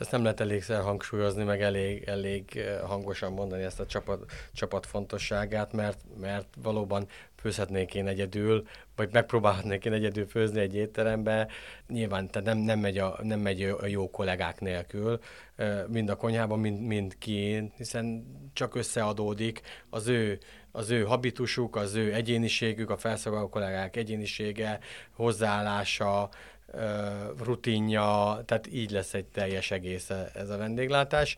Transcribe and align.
ezt 0.00 0.10
nem 0.10 0.22
lehet 0.22 0.40
elégszer 0.40 0.80
hangsúlyozni, 0.80 1.44
meg 1.44 1.62
elég, 1.62 2.02
elég 2.02 2.64
hangosan 2.84 3.32
mondani 3.32 3.62
ezt 3.62 3.80
a 3.80 3.86
csapat, 3.86 4.24
csapat 4.52 4.86
fontosságát, 4.86 5.72
mert, 5.72 5.98
mert 6.20 6.46
valóban 6.62 7.06
főzhetnék 7.36 7.94
én 7.94 8.06
egyedül, 8.06 8.66
vagy 8.96 9.12
megpróbálhatnék 9.12 9.84
én 9.84 9.92
egyedül 9.92 10.26
főzni 10.26 10.60
egy 10.60 10.74
étterembe. 10.74 11.48
Nyilván 11.88 12.30
tehát 12.30 12.48
nem, 12.48 12.58
nem, 12.58 12.78
megy 12.78 12.98
a, 12.98 13.18
nem 13.22 13.40
megy 13.40 13.62
a 13.62 13.86
jó 13.86 14.10
kollégák 14.10 14.60
nélkül, 14.60 15.20
mind 15.86 16.08
a 16.08 16.16
konyhában, 16.16 16.58
mind, 16.58 16.80
mind 16.80 17.18
ki, 17.18 17.70
hiszen 17.76 18.26
csak 18.52 18.74
összeadódik 18.74 19.60
az 19.90 20.08
ő, 20.08 20.38
az 20.72 20.90
ő 20.90 21.04
habitusuk, 21.04 21.76
az 21.76 21.94
ő 21.94 22.14
egyéniségük, 22.14 22.90
a 22.90 22.96
felszolgáló 22.96 23.48
kollégák 23.48 23.96
egyénisége, 23.96 24.78
hozzáállása, 25.10 26.28
rutinja, 27.44 28.42
tehát 28.44 28.72
így 28.72 28.90
lesz 28.90 29.14
egy 29.14 29.24
teljes 29.24 29.70
egész 29.70 30.10
ez 30.34 30.50
a 30.50 30.56
vendéglátás. 30.56 31.36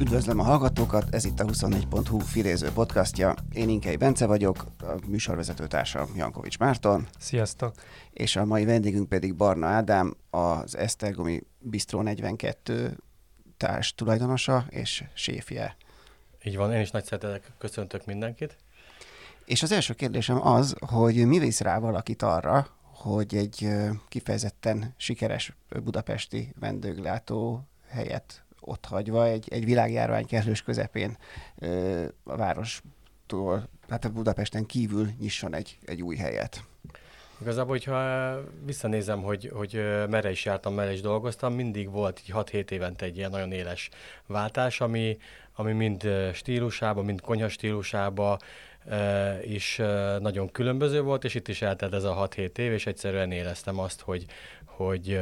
Üdvözlöm 0.00 0.38
a 0.38 0.42
hallgatókat, 0.42 1.14
ez 1.14 1.24
itt 1.24 1.40
a 1.40 1.44
24.hu 1.44 2.18
filéző 2.18 2.68
podcastja. 2.74 3.34
Én 3.52 3.68
Inkei 3.68 3.96
Bence 3.96 4.26
vagyok, 4.26 4.66
a 4.78 4.94
műsorvezető 5.06 5.66
társam 5.66 6.08
Jankovics 6.16 6.58
Márton. 6.58 7.06
Sziasztok! 7.18 7.74
És 8.10 8.36
a 8.36 8.44
mai 8.44 8.64
vendégünk 8.64 9.08
pedig 9.08 9.34
Barna 9.34 9.66
Ádám, 9.66 10.16
az 10.30 10.76
Esztergomi 10.76 11.40
Bistro 11.58 12.02
42 12.02 12.96
társ 13.56 13.94
tulajdonosa 13.94 14.64
és 14.68 15.04
séfje. 15.14 15.76
Így 16.44 16.56
van, 16.56 16.72
én 16.72 16.80
is 16.80 16.90
nagy 16.90 17.04
szeretetek 17.04 17.52
köszöntök 17.58 18.06
mindenkit. 18.06 18.56
És 19.44 19.62
az 19.62 19.72
első 19.72 19.94
kérdésem 19.94 20.46
az, 20.46 20.74
hogy 20.78 21.26
mi 21.26 21.38
visz 21.38 21.60
rá 21.60 21.78
valakit 21.78 22.22
arra, 22.22 22.68
hogy 22.82 23.34
egy 23.34 23.68
kifejezetten 24.08 24.94
sikeres 24.96 25.52
budapesti 25.84 26.52
vendéglátó 26.58 27.68
helyet 27.88 28.44
ott 28.60 28.84
hagyva 28.84 29.26
egy, 29.26 29.48
egy 29.50 29.64
világjárvány 29.64 30.26
kerülős 30.26 30.62
közepén 30.62 31.16
a 32.24 32.36
várostól, 32.36 33.68
hát 33.88 34.04
a 34.04 34.10
Budapesten 34.10 34.66
kívül 34.66 35.08
nyisson 35.18 35.54
egy, 35.54 35.78
egy 35.84 36.02
új 36.02 36.16
helyet. 36.16 36.64
Igazából, 37.40 37.70
hogyha 37.70 38.40
visszanézem, 38.64 39.22
hogy, 39.22 39.50
hogy 39.54 39.72
merre 40.08 40.30
is 40.30 40.44
jártam, 40.44 40.74
merre 40.74 40.92
is 40.92 41.00
dolgoztam, 41.00 41.54
mindig 41.54 41.90
volt 41.90 42.20
így 42.20 42.32
6-7 42.34 42.70
évente 42.70 43.04
egy 43.04 43.16
ilyen 43.16 43.30
nagyon 43.30 43.52
éles 43.52 43.90
váltás, 44.26 44.80
ami, 44.80 45.18
ami 45.60 45.72
mind 45.72 46.08
stílusában, 46.32 47.04
mind 47.04 47.20
konyha 47.20 47.48
stílusában 47.48 48.38
is 49.42 49.76
nagyon 50.18 50.50
különböző 50.52 51.00
volt, 51.02 51.24
és 51.24 51.34
itt 51.34 51.48
is 51.48 51.62
eltelt 51.62 51.94
ez 51.94 52.04
a 52.04 52.28
6-7 52.28 52.58
év, 52.58 52.72
és 52.72 52.86
egyszerűen 52.86 53.32
éreztem 53.32 53.78
azt, 53.78 54.00
hogy, 54.00 54.24
hogy 54.64 55.20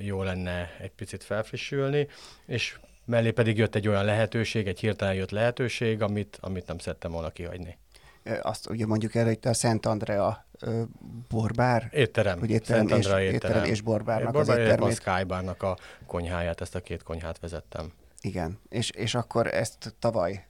jó 0.00 0.22
lenne 0.22 0.70
egy 0.80 0.90
picit 0.90 1.24
felfrissülni, 1.24 2.08
és 2.46 2.78
mellé 3.04 3.30
pedig 3.30 3.56
jött 3.56 3.74
egy 3.74 3.88
olyan 3.88 4.04
lehetőség, 4.04 4.66
egy 4.66 4.80
hirtelen 4.80 5.14
jött 5.14 5.30
lehetőség, 5.30 6.02
amit, 6.02 6.38
amit 6.40 6.66
nem 6.66 6.78
szerettem 6.78 7.12
volna 7.12 7.30
kihagyni. 7.30 7.78
Azt 8.42 8.70
ugye 8.70 8.86
mondjuk 8.86 9.14
el, 9.14 9.24
hogy 9.24 9.38
a 9.42 9.52
Szent 9.52 9.86
Andrea 9.86 10.46
borbár? 11.28 11.88
Étterem. 11.92 12.38
Hogy 12.38 12.50
étterem, 12.50 12.88
Szent 12.88 13.04
Andrea 13.04 13.22
és, 13.24 13.32
étterem. 13.32 13.64
és 13.64 13.80
borbárnak 13.80 14.32
borbár, 14.32 14.58
az 14.58 14.64
éttermét. 14.64 14.98
a 14.98 15.00
Skybarnak 15.00 15.62
a 15.62 15.76
konyháját, 16.06 16.60
ezt 16.60 16.74
a 16.74 16.80
két 16.80 17.02
konyhát 17.02 17.38
vezettem. 17.38 17.92
Igen, 18.22 18.58
és, 18.68 18.90
és 18.90 19.14
akkor 19.14 19.46
ezt 19.46 19.94
tavaly 19.98 20.46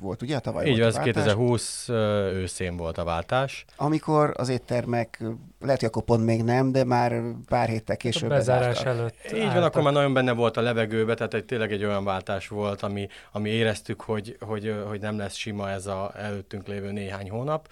volt, 0.00 0.22
ugye? 0.22 0.38
Tavaly 0.38 0.66
Így 0.66 0.80
az 0.80 0.98
2020 0.98 1.88
őszén 1.88 2.76
volt 2.76 2.98
a 2.98 3.04
váltás. 3.04 3.64
Amikor 3.76 4.34
az 4.36 4.48
éttermek, 4.48 5.22
lehet, 5.60 5.80
hogy 5.80 5.88
akkor 5.88 6.02
pont 6.02 6.24
még 6.24 6.42
nem, 6.42 6.72
de 6.72 6.84
már 6.84 7.22
pár 7.46 7.68
héttel 7.68 7.96
később 7.96 8.30
a 8.30 8.34
bezárás 8.34 8.84
előtt. 8.84 9.16
Így 9.26 9.38
álltak. 9.38 9.54
van, 9.54 9.62
akkor 9.62 9.82
már 9.82 9.92
nagyon 9.92 10.12
benne 10.12 10.32
volt 10.32 10.56
a 10.56 10.60
levegőbe, 10.60 11.14
tehát 11.14 11.34
egy, 11.34 11.44
tényleg 11.44 11.72
egy 11.72 11.84
olyan 11.84 12.04
váltás 12.04 12.48
volt, 12.48 12.82
ami, 12.82 13.08
ami 13.32 13.50
éreztük, 13.50 14.00
hogy, 14.00 14.36
hogy, 14.40 14.74
hogy 14.88 15.00
nem 15.00 15.18
lesz 15.18 15.34
sima 15.34 15.70
ez 15.70 15.86
a 15.86 16.12
előttünk 16.16 16.66
lévő 16.66 16.92
néhány 16.92 17.30
hónap 17.30 17.68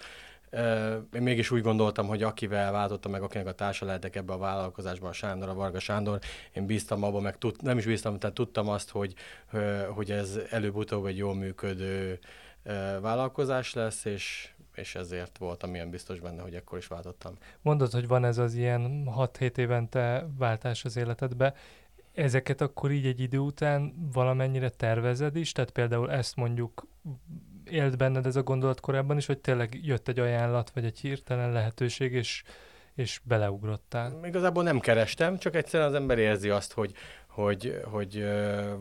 én 1.13 1.21
mégis 1.21 1.51
úgy 1.51 1.61
gondoltam, 1.61 2.07
hogy 2.07 2.23
akivel 2.23 2.71
váltottam 2.71 3.11
meg, 3.11 3.21
akinek 3.21 3.47
a 3.47 3.51
társa 3.51 3.85
lehetek 3.85 4.15
ebbe 4.15 4.33
a 4.33 4.37
vállalkozásban, 4.37 5.09
a 5.09 5.13
Sándor, 5.13 5.49
a 5.49 5.53
Varga 5.53 5.79
Sándor, 5.79 6.19
én 6.53 6.65
bíztam 6.65 7.03
abban, 7.03 7.21
meg 7.21 7.37
tud, 7.37 7.61
nem 7.61 7.77
is 7.77 7.85
bíztam, 7.85 8.19
tehát 8.19 8.35
tudtam 8.35 8.69
azt, 8.69 8.89
hogy, 8.89 9.13
hogy 9.89 10.11
ez 10.11 10.39
előbb-utóbb 10.49 11.05
egy 11.05 11.17
jól 11.17 11.35
működő 11.35 12.19
vállalkozás 13.01 13.73
lesz, 13.73 14.05
és, 14.05 14.49
és 14.75 14.95
ezért 14.95 15.37
voltam 15.37 15.75
ilyen 15.75 15.89
biztos 15.89 16.19
benne, 16.19 16.41
hogy 16.41 16.55
ekkor 16.55 16.77
is 16.77 16.87
váltottam. 16.87 17.33
Mondod, 17.61 17.91
hogy 17.91 18.07
van 18.07 18.25
ez 18.25 18.37
az 18.37 18.53
ilyen 18.53 19.03
6-7 19.17 19.57
évente 19.57 20.27
váltás 20.37 20.85
az 20.85 20.97
életedbe. 20.97 21.53
Ezeket 22.13 22.61
akkor 22.61 22.91
így 22.91 23.05
egy 23.05 23.19
idő 23.19 23.37
után 23.37 24.09
valamennyire 24.13 24.69
tervezed 24.69 25.35
is? 25.35 25.51
Tehát 25.51 25.71
például 25.71 26.11
ezt 26.11 26.35
mondjuk 26.35 26.87
élt 27.69 27.97
benned 27.97 28.25
ez 28.25 28.35
a 28.35 28.43
gondolat 28.43 28.79
korábban 28.79 29.17
is, 29.17 29.25
hogy 29.25 29.39
tényleg 29.39 29.79
jött 29.83 30.07
egy 30.07 30.19
ajánlat, 30.19 30.69
vagy 30.69 30.85
egy 30.85 30.99
hirtelen 30.99 31.51
lehetőség, 31.51 32.13
és, 32.13 32.43
és 32.95 33.19
beleugrottál? 33.23 34.19
Igazából 34.25 34.63
nem 34.63 34.79
kerestem, 34.79 35.37
csak 35.37 35.55
egyszerűen 35.55 35.89
az 35.89 35.95
ember 35.95 36.17
érzi 36.17 36.49
azt, 36.49 36.73
hogy, 36.73 36.93
hogy, 37.27 37.81
hogy 37.83 38.17
ö, 38.17 38.73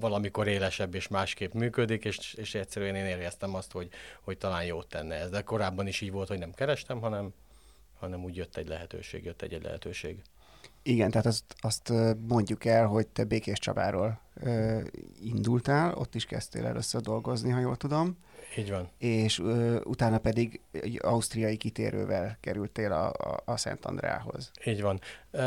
valamikor 0.00 0.46
élesebb 0.48 0.94
és 0.94 1.08
másképp 1.08 1.52
működik, 1.52 2.04
és, 2.04 2.34
és 2.34 2.54
egyszerűen 2.54 2.94
én 2.94 3.04
éreztem 3.04 3.54
azt, 3.54 3.72
hogy, 3.72 3.88
hogy 4.20 4.38
talán 4.38 4.64
jót 4.64 4.88
tenne 4.88 5.14
ez. 5.14 5.30
De 5.30 5.42
korábban 5.42 5.86
is 5.86 6.00
így 6.00 6.10
volt, 6.12 6.28
hogy 6.28 6.38
nem 6.38 6.52
kerestem, 6.52 7.00
hanem, 7.00 7.34
hanem 7.98 8.24
úgy 8.24 8.36
jött 8.36 8.56
egy 8.56 8.68
lehetőség, 8.68 9.24
jött 9.24 9.42
egy, 9.42 9.52
egy 9.52 9.62
lehetőség. 9.62 10.22
Igen, 10.86 11.10
tehát 11.10 11.26
azt, 11.26 11.44
azt 11.60 11.92
mondjuk 12.28 12.64
el, 12.64 12.86
hogy 12.86 13.06
te 13.06 13.24
Békés 13.24 13.58
Csabáról 13.58 14.20
ö, 14.34 14.80
indultál, 15.20 15.94
ott 15.94 16.14
is 16.14 16.24
kezdtél 16.24 16.66
először 16.66 17.00
dolgozni, 17.00 17.50
ha 17.50 17.60
jól 17.60 17.76
tudom. 17.76 18.18
Így 18.56 18.70
van. 18.70 18.88
És 18.98 19.38
ö, 19.38 19.80
utána 19.84 20.18
pedig 20.18 20.60
egy 20.72 20.98
ausztriai 21.02 21.56
kitérővel 21.56 22.36
kerültél 22.40 22.92
a, 22.92 23.06
a, 23.06 23.42
a 23.44 23.56
Szent 23.56 23.84
Andrához. 23.84 24.50
Így 24.64 24.82
van. 24.82 25.00
Uh, 25.30 25.42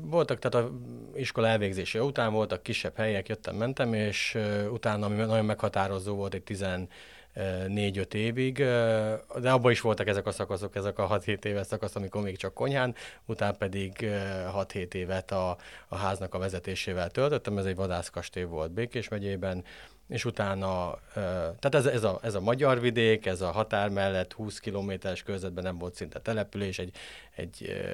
voltak, 0.00 0.38
tehát 0.38 0.66
a 0.66 0.72
iskola 1.14 1.46
elvégzése 1.46 2.02
után 2.02 2.32
voltak 2.32 2.62
kisebb 2.62 2.96
helyek, 2.96 3.28
jöttem, 3.28 3.56
mentem, 3.56 3.94
és 3.94 4.34
uh, 4.34 4.72
utána, 4.72 5.06
ami 5.06 5.16
nagyon 5.16 5.44
meghatározó 5.44 6.14
volt, 6.14 6.34
egy 6.34 6.42
10 6.42 6.64
négy-öt 7.66 8.14
évig, 8.14 8.56
de 9.40 9.50
abban 9.50 9.70
is 9.70 9.80
voltak 9.80 10.06
ezek 10.08 10.26
a 10.26 10.30
szakaszok, 10.30 10.76
ezek 10.76 10.98
a 10.98 11.18
6-7 11.18 11.44
éves 11.44 11.66
szakasz, 11.66 11.96
amikor 11.96 12.22
még 12.22 12.36
csak 12.36 12.54
konyhán, 12.54 12.94
utána 13.24 13.52
pedig 13.52 13.92
6-7 14.56 14.94
évet 14.94 15.30
a, 15.30 15.56
a 15.88 15.96
háznak 15.96 16.34
a 16.34 16.38
vezetésével 16.38 17.10
töltöttem, 17.10 17.58
ez 17.58 17.64
egy 17.64 17.76
vadászkastély 17.76 18.44
volt 18.44 18.70
Békés 18.70 19.08
megyében, 19.08 19.64
és 20.08 20.24
utána, 20.24 20.98
tehát 21.58 21.74
ez, 21.74 21.86
ez, 21.86 22.04
a, 22.04 22.18
ez 22.22 22.34
a 22.34 22.40
magyar 22.40 22.80
vidék, 22.80 23.26
ez 23.26 23.40
a 23.40 23.50
határ 23.50 23.88
mellett 23.88 24.32
20 24.32 24.58
kilométeres 24.58 25.22
körzetben 25.22 25.64
nem 25.64 25.78
volt 25.78 25.94
szinte 25.94 26.20
település, 26.20 26.78
egy, 26.78 26.96
egy 27.34 27.84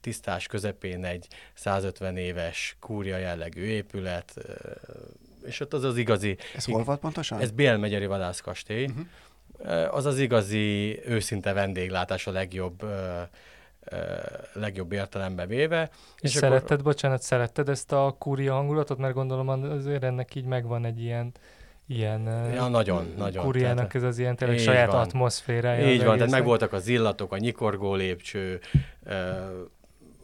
tisztás 0.00 0.46
közepén 0.46 1.04
egy 1.04 1.26
150 1.54 2.16
éves 2.16 2.76
kúria 2.80 3.16
jellegű 3.16 3.64
épület, 3.64 4.34
és 5.44 5.60
ott 5.60 5.72
az 5.72 5.84
az 5.84 5.96
igazi... 5.96 6.36
Ez 6.56 6.64
hol 6.64 6.82
volt 6.82 7.00
pontosan? 7.00 7.40
Ez 7.40 7.50
Bélmegyeri 7.50 8.06
vadászkastély. 8.06 8.84
Uh-huh. 8.84 9.94
Az 9.94 10.06
az 10.06 10.18
igazi 10.18 11.00
őszinte 11.04 11.52
vendéglátás 11.52 12.26
a 12.26 12.30
legjobb 12.30 12.84
legjobb 14.52 14.92
értelembe 14.92 15.46
véve. 15.46 15.90
És, 16.20 16.30
és 16.30 16.30
szeretted, 16.30 16.70
akkor... 16.70 16.82
bocsánat, 16.82 17.22
szeretted 17.22 17.68
ezt 17.68 17.92
a 17.92 18.16
kúria 18.18 18.54
hangulatot? 18.54 18.98
Mert 18.98 19.14
gondolom 19.14 19.48
azért 19.48 20.02
ennek 20.02 20.34
így 20.34 20.44
megvan 20.44 20.84
egy 20.84 21.00
ilyen 21.00 21.32
ilyen 21.86 22.22
ja, 22.54 22.68
nagyon, 22.68 23.14
nagyon. 23.16 23.44
Kuriának 23.44 23.76
tehát, 23.76 23.94
ez 23.94 24.02
az 24.02 24.18
ilyen 24.18 24.36
tényleg 24.36 24.58
saját 24.58 24.92
van. 24.92 25.00
atmoszférája. 25.00 25.90
Így 25.90 26.04
van, 26.04 26.16
tehát 26.16 26.30
megvoltak 26.30 26.72
az 26.72 26.88
illatok, 26.88 27.32
a 27.32 27.36
nyikorgó 27.38 27.94
lépcső, 27.94 28.60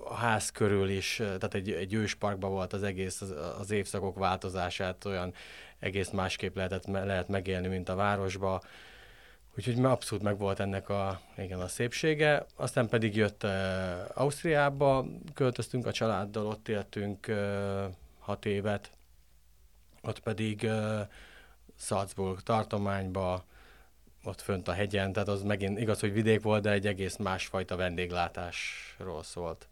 a 0.09 0.15
ház 0.15 0.51
körül 0.51 0.89
is, 0.89 1.17
tehát 1.17 1.55
egy, 1.55 1.71
egy 1.71 1.95
ősparkban 1.95 2.51
volt 2.51 2.73
az 2.73 2.83
egész, 2.83 3.21
az, 3.21 3.35
az 3.59 3.71
évszakok 3.71 4.19
változását 4.19 5.05
olyan 5.05 5.35
egész 5.79 6.11
másképp 6.11 6.57
lehetett, 6.57 6.87
lehet 6.87 7.29
megélni, 7.29 7.67
mint 7.67 7.89
a 7.89 7.95
városba. 7.95 8.63
Úgyhogy 9.57 9.85
abszolút 9.85 10.25
meg 10.25 10.39
volt 10.39 10.61
ennek 10.61 10.89
a, 10.89 11.21
igen, 11.37 11.61
a 11.61 11.69
szépsége. 11.69 12.47
Aztán 12.57 12.89
pedig 12.89 13.17
jött 13.17 13.45
uh, 13.45 13.51
Ausztriába, 14.15 15.07
költöztünk 15.35 15.87
a 15.87 15.93
családdal, 15.93 16.47
ott 16.47 16.69
éltünk 16.69 17.27
uh, 17.29 17.85
hat 18.19 18.45
évet, 18.45 18.91
ott 20.03 20.19
pedig 20.19 20.61
uh, 20.63 21.01
Salzburg 21.79 22.41
tartományba, 22.41 23.45
ott 24.25 24.41
fönt 24.41 24.69
a 24.69 24.73
hegyen, 24.73 25.13
tehát 25.13 25.29
az 25.29 25.43
megint 25.43 25.79
igaz, 25.79 26.01
hogy 26.01 26.13
vidék 26.13 26.43
volt, 26.43 26.63
de 26.63 26.71
egy 26.71 26.87
egész 26.87 27.17
másfajta 27.17 27.77
vendéglátásról 27.77 29.23
szólt. 29.23 29.69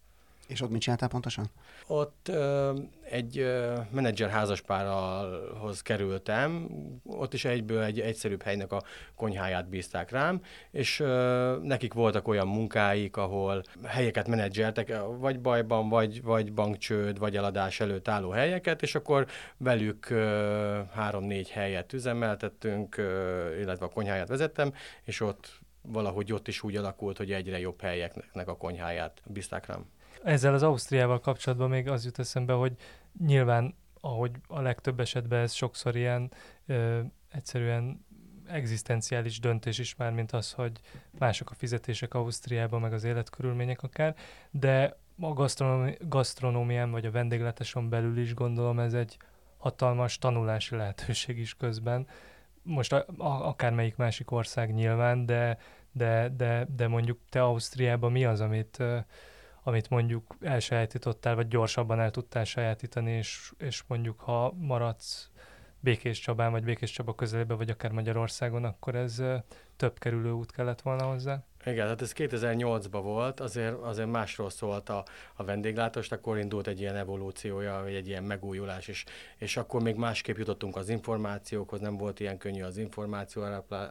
És 0.48 0.60
ott 0.60 0.70
mit 0.70 0.80
csináltál 0.80 1.08
pontosan? 1.08 1.50
Ott 1.86 2.28
ö, 2.28 2.72
egy 3.10 3.38
ö, 3.38 3.78
menedzser 3.90 4.28
házaspárhoz 4.28 5.82
kerültem, 5.82 6.68
ott 7.04 7.34
is 7.34 7.44
egyből 7.44 7.82
egy 7.82 8.00
egyszerűbb 8.00 8.42
helynek 8.42 8.72
a 8.72 8.82
konyháját 9.14 9.68
bízták 9.68 10.10
rám, 10.10 10.40
és 10.70 11.00
ö, 11.00 11.56
nekik 11.62 11.92
voltak 11.92 12.28
olyan 12.28 12.48
munkáik, 12.48 13.16
ahol 13.16 13.62
helyeket 13.84 14.28
menedzseltek, 14.28 14.96
vagy 15.18 15.40
bajban, 15.40 15.88
vagy, 15.88 16.22
vagy 16.22 16.52
bankcsőd, 16.52 17.18
vagy 17.18 17.36
eladás 17.36 17.80
előtt 17.80 18.08
álló 18.08 18.30
helyeket, 18.30 18.82
és 18.82 18.94
akkor 18.94 19.26
velük 19.56 20.06
három-négy 20.92 21.50
helyet 21.50 21.92
üzemeltettünk, 21.92 22.96
ö, 22.96 23.60
illetve 23.60 23.84
a 23.84 23.88
konyháját 23.88 24.28
vezettem, 24.28 24.72
és 25.04 25.20
ott 25.20 25.62
valahogy 25.82 26.32
ott 26.32 26.48
is 26.48 26.62
úgy 26.62 26.76
alakult, 26.76 27.16
hogy 27.16 27.32
egyre 27.32 27.58
jobb 27.58 27.80
helyeknek 27.80 28.48
a 28.48 28.56
konyháját 28.56 29.22
bízták 29.26 29.66
rám. 29.66 29.86
Ezzel 30.24 30.54
az 30.54 30.62
Ausztriával 30.62 31.20
kapcsolatban 31.20 31.68
még 31.68 31.88
az 31.88 32.04
jut 32.04 32.18
eszembe, 32.18 32.52
hogy 32.52 32.76
nyilván, 33.18 33.74
ahogy 34.00 34.30
a 34.46 34.60
legtöbb 34.60 35.00
esetben 35.00 35.40
ez 35.40 35.52
sokszor 35.52 35.96
ilyen 35.96 36.32
ö, 36.66 37.00
egyszerűen 37.32 38.04
egzisztenciális 38.46 39.40
döntés 39.40 39.78
is 39.78 39.96
már, 39.96 40.12
mint 40.12 40.32
az, 40.32 40.52
hogy 40.52 40.80
mások 41.18 41.50
a 41.50 41.54
fizetések 41.54 42.14
Ausztriában, 42.14 42.80
meg 42.80 42.92
az 42.92 43.04
életkörülmények 43.04 43.82
akár, 43.82 44.14
de 44.50 44.98
a 45.20 45.32
gasztronómi- 45.32 45.98
gasztronómián 46.00 46.90
vagy 46.90 47.06
a 47.06 47.10
vendéglátáson 47.10 47.88
belül 47.88 48.18
is 48.18 48.34
gondolom 48.34 48.78
ez 48.78 48.94
egy 48.94 49.16
hatalmas 49.56 50.18
tanulási 50.18 50.76
lehetőség 50.76 51.38
is 51.38 51.54
közben. 51.54 52.06
Most 52.62 52.92
a, 52.92 53.04
a, 53.18 53.48
akármelyik 53.48 53.96
másik 53.96 54.30
ország 54.30 54.74
nyilván, 54.74 55.26
de, 55.26 55.58
de, 55.92 56.28
de, 56.36 56.66
de 56.76 56.88
mondjuk 56.88 57.18
te 57.28 57.42
Ausztriában 57.42 58.12
mi 58.12 58.24
az, 58.24 58.40
amit, 58.40 58.82
amit 59.66 59.90
mondjuk 59.90 60.36
elsajátítottál, 60.40 61.34
vagy 61.34 61.48
gyorsabban 61.48 62.00
el 62.00 62.10
tudtál 62.10 62.44
sajátítani, 62.44 63.10
és, 63.10 63.52
és 63.58 63.82
mondjuk 63.86 64.20
ha 64.20 64.52
maradsz 64.58 65.30
Békés 65.80 66.18
Csabán, 66.20 66.50
vagy 66.50 66.64
Békés 66.64 66.90
Csaba 66.90 67.14
közelében, 67.14 67.56
vagy 67.56 67.70
akár 67.70 67.90
Magyarországon, 67.90 68.64
akkor 68.64 68.94
ez 68.94 69.22
több 69.76 69.98
kerülő 69.98 70.30
út 70.30 70.52
kellett 70.52 70.80
volna 70.80 71.04
hozzá? 71.04 71.44
Igen, 71.66 71.86
hát 71.86 72.02
ez 72.02 72.12
2008-ban 72.16 73.00
volt, 73.02 73.40
azért, 73.40 73.74
azért 73.80 74.10
másról 74.10 74.50
szólt 74.50 74.88
a, 74.88 75.04
a 75.34 75.44
vendéglátást, 75.44 76.12
akkor 76.12 76.38
indult 76.38 76.66
egy 76.66 76.80
ilyen 76.80 76.96
evolúciója, 76.96 77.80
vagy 77.82 77.94
egy 77.94 78.08
ilyen 78.08 78.24
megújulás, 78.24 78.88
és, 78.88 79.04
és 79.38 79.56
akkor 79.56 79.82
még 79.82 79.96
másképp 79.96 80.36
jutottunk 80.36 80.76
az 80.76 80.88
információkhoz, 80.88 81.80
nem 81.80 81.96
volt 81.96 82.20
ilyen 82.20 82.38
könnyű 82.38 82.62
az 82.62 82.76
információ 82.76 83.42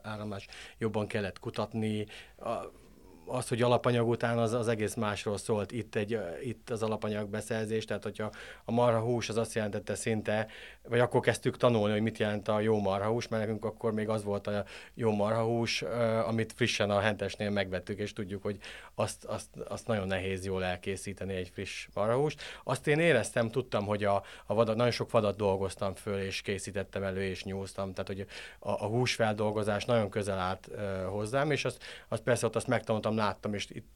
áramlás, 0.01 0.47
jobban 0.77 1.07
kellett 1.07 1.39
kutatni, 1.39 2.05
a, 2.37 2.81
az, 3.25 3.47
hogy 3.47 3.61
alapanyag 3.61 4.07
után 4.07 4.37
az, 4.37 4.53
az 4.53 4.67
egész 4.67 4.93
másról 4.93 5.37
szólt 5.37 5.71
itt, 5.71 5.95
egy, 5.95 6.19
itt 6.43 6.69
az 6.69 6.83
alapanyag 6.83 7.29
beszerzés, 7.29 7.85
tehát 7.85 8.03
hogyha 8.03 8.31
a 8.65 8.71
marhahús 8.71 9.29
az 9.29 9.37
azt 9.37 9.53
jelentette 9.53 9.95
szinte, 9.95 10.47
vagy 10.89 10.99
akkor 10.99 11.21
kezdtük 11.21 11.57
tanulni, 11.57 11.91
hogy 11.91 12.01
mit 12.01 12.17
jelent 12.17 12.47
a 12.47 12.59
jó 12.59 12.79
marhahús, 12.79 13.27
mert 13.27 13.43
nekünk 13.43 13.65
akkor 13.65 13.93
még 13.93 14.09
az 14.09 14.23
volt 14.23 14.47
a 14.47 14.63
jó 14.93 15.11
marhahús, 15.11 15.81
amit 16.25 16.53
frissen 16.53 16.89
a 16.89 16.99
hentesnél 16.99 17.49
megvettük, 17.49 17.99
és 17.99 18.13
tudjuk, 18.13 18.43
hogy 18.43 18.57
azt, 18.95 19.25
azt, 19.25 19.47
azt 19.67 19.87
nagyon 19.87 20.07
nehéz 20.07 20.45
jól 20.45 20.63
elkészíteni 20.63 21.33
egy 21.33 21.49
friss 21.53 21.87
marhahúst. 21.93 22.41
Azt 22.63 22.87
én 22.87 22.99
éreztem, 22.99 23.49
tudtam, 23.49 23.85
hogy 23.85 24.03
a, 24.03 24.23
a 24.45 24.53
vadat, 24.53 24.75
nagyon 24.75 24.91
sok 24.91 25.11
vadat 25.11 25.35
dolgoztam 25.35 25.93
föl, 25.95 26.19
és 26.19 26.41
készítettem 26.41 27.03
elő, 27.03 27.23
és 27.23 27.43
nyúztam, 27.43 27.93
tehát 27.93 28.07
hogy 28.07 28.25
a, 28.59 28.69
a 28.69 28.87
húsfeldolgozás 28.87 29.85
nagyon 29.85 30.09
közel 30.09 30.39
állt 30.39 30.69
hozzám, 31.09 31.51
és 31.51 31.65
azt, 31.65 31.83
azt 32.07 32.23
persze 32.23 32.45
ott 32.45 32.55
azt 32.55 32.67
megtanultam, 32.67 33.12
láttam, 33.15 33.53
és 33.53 33.69
itt 33.69 33.91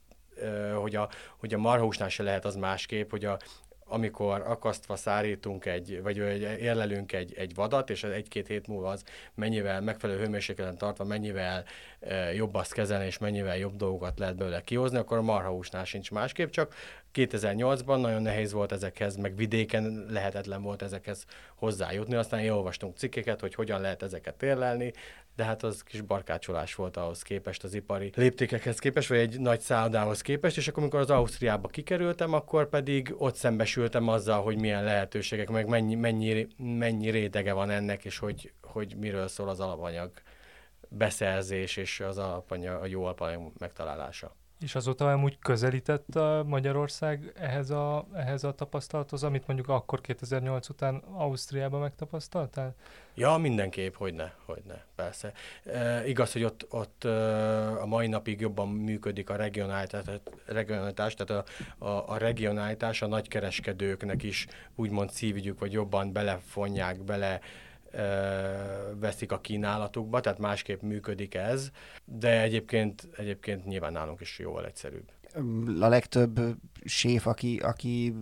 hogy 0.81 0.95
a, 0.95 1.09
hogy 1.37 1.53
a 1.53 1.57
marhúsnál 1.57 2.09
se 2.09 2.23
lehet 2.23 2.45
az 2.45 2.55
másképp, 2.55 3.09
hogy 3.09 3.25
a, 3.25 3.37
amikor 3.89 4.41
akasztva 4.41 4.95
szárítunk 4.95 5.65
egy, 5.65 6.01
vagy 6.01 6.17
érlelünk 6.59 7.13
egy, 7.13 7.33
egy 7.33 7.55
vadat, 7.55 7.89
és 7.89 8.03
egy-két 8.03 8.47
hét 8.47 8.67
múlva 8.67 8.89
az 8.89 9.03
mennyivel 9.33 9.81
megfelelő 9.81 10.19
hőmérsékleten 10.19 10.77
tartva, 10.77 11.03
mennyivel 11.03 11.63
e, 11.99 12.33
jobb 12.33 12.55
azt 12.55 12.73
kezelni, 12.73 13.05
és 13.05 13.17
mennyivel 13.17 13.57
jobb 13.57 13.75
dolgokat 13.75 14.19
lehet 14.19 14.35
belőle 14.35 14.61
kihozni, 14.61 14.97
akkor 14.97 15.17
a 15.17 15.21
marhahúsnál 15.21 15.85
sincs 15.85 16.11
másképp, 16.11 16.49
csak 16.49 16.75
2008-ban 17.13 18.01
nagyon 18.01 18.21
nehéz 18.21 18.51
volt 18.51 18.71
ezekhez, 18.71 19.15
meg 19.15 19.35
vidéken 19.35 20.05
lehetetlen 20.09 20.61
volt 20.61 20.81
ezekhez 20.81 21.25
hozzájutni, 21.55 22.15
aztán 22.15 22.49
olvastunk 22.49 22.97
cikkeket, 22.97 23.39
hogy 23.39 23.55
hogyan 23.55 23.81
lehet 23.81 24.03
ezeket 24.03 24.43
érlelni, 24.43 24.93
de 25.37 25.43
hát 25.43 25.63
az 25.63 25.83
kis 25.83 26.01
barkácsolás 26.01 26.75
volt 26.75 26.97
ahhoz 26.97 27.21
képest, 27.21 27.63
az 27.63 27.73
ipari 27.73 28.11
léptékekhez 28.15 28.79
képest, 28.79 29.09
vagy 29.09 29.17
egy 29.17 29.39
nagy 29.39 29.59
szállodához 29.59 30.21
képest, 30.21 30.57
és 30.57 30.67
akkor, 30.67 30.81
amikor 30.81 30.99
az 30.99 31.09
Ausztriába 31.09 31.67
kikerültem, 31.67 32.33
akkor 32.33 32.69
pedig 32.69 33.13
ott 33.17 33.35
szembesültem 33.35 34.07
azzal, 34.07 34.41
hogy 34.41 34.59
milyen 34.59 34.83
lehetőségek, 34.83 35.49
meg 35.49 35.67
mennyi, 35.67 35.95
mennyi, 35.95 36.47
mennyi 36.57 37.09
rétege 37.09 37.53
van 37.53 37.69
ennek, 37.69 38.05
és 38.05 38.17
hogy, 38.17 38.51
hogy 38.61 38.95
miről 38.95 39.27
szól 39.27 39.49
az 39.49 39.59
alapanyag 39.59 40.11
beszerzés 40.89 41.77
és 41.77 41.99
az 41.99 42.17
alapanyag, 42.17 42.81
a 42.81 42.85
jó 42.85 43.03
alapanyag 43.03 43.51
megtalálása. 43.57 44.35
És 44.59 44.75
azóta 44.75 45.11
amúgy 45.11 45.39
közelített 45.39 46.15
a 46.15 46.43
Magyarország 46.47 47.31
ehhez 47.35 47.69
a, 47.69 48.07
ehhez 48.13 48.43
a 48.43 48.51
tapasztalathoz, 48.51 49.23
amit 49.23 49.47
mondjuk 49.47 49.69
akkor 49.69 50.01
2008 50.01 50.69
után 50.69 50.95
Ausztriában 50.95 51.79
megtapasztaltál? 51.79 52.75
Ja, 53.15 53.37
mindenképp, 53.37 53.95
hogy 53.95 54.13
ne, 54.13 54.31
hogy 54.45 54.61
ne, 54.67 54.81
persze. 54.95 55.33
E, 55.65 56.07
igaz, 56.07 56.31
hogy 56.31 56.43
ott, 56.43 56.65
ott 56.69 57.03
a 57.81 57.85
mai 57.85 58.07
napig 58.07 58.39
jobban 58.39 58.69
működik 58.69 59.29
a 59.29 59.35
regionálitás, 59.35 60.03
regionálitás 60.45 61.13
tehát 61.13 61.45
a, 61.79 61.85
a, 61.85 62.09
a 62.09 62.17
regionálitás 62.17 63.01
a 63.01 63.07
nagykereskedőknek 63.07 64.23
is 64.23 64.47
úgymond 64.75 65.09
szívügyük, 65.09 65.59
vagy 65.59 65.71
jobban 65.71 66.11
belefonják, 66.11 67.03
bele 67.03 67.39
veszik 68.99 69.31
a 69.31 69.41
kínálatukba, 69.41 70.19
tehát 70.19 70.39
másképp 70.39 70.81
működik 70.81 71.35
ez, 71.35 71.71
de 72.05 72.41
egyébként, 72.41 73.07
egyébként 73.15 73.65
nyilván 73.65 73.91
nálunk 73.91 74.21
is 74.21 74.39
jóval 74.39 74.65
egyszerűbb. 74.65 75.11
A 75.79 75.87
legtöbb 75.87 76.39
séf, 76.83 77.27
aki, 77.27 77.57
aki 77.57 78.15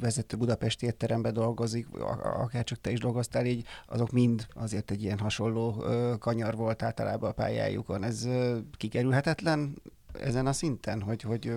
vezető 0.00 0.36
Budapesti 0.36 0.86
étteremben 0.86 1.32
dolgozik, 1.32 1.86
akár 2.22 2.64
csak 2.64 2.80
te 2.80 2.90
is 2.90 2.98
dolgoztál 2.98 3.46
így, 3.46 3.66
azok 3.86 4.10
mind 4.10 4.46
azért 4.54 4.90
egy 4.90 5.02
ilyen 5.02 5.18
hasonló 5.18 5.84
kanyar 6.18 6.54
volt 6.54 6.82
általában 6.82 7.30
a 7.30 7.32
pályájukon. 7.32 8.02
Ez 8.02 8.28
kikerülhetetlen 8.76 9.82
ezen 10.12 10.46
a 10.46 10.52
szinten, 10.52 11.02
hogy, 11.02 11.22
hogy 11.22 11.52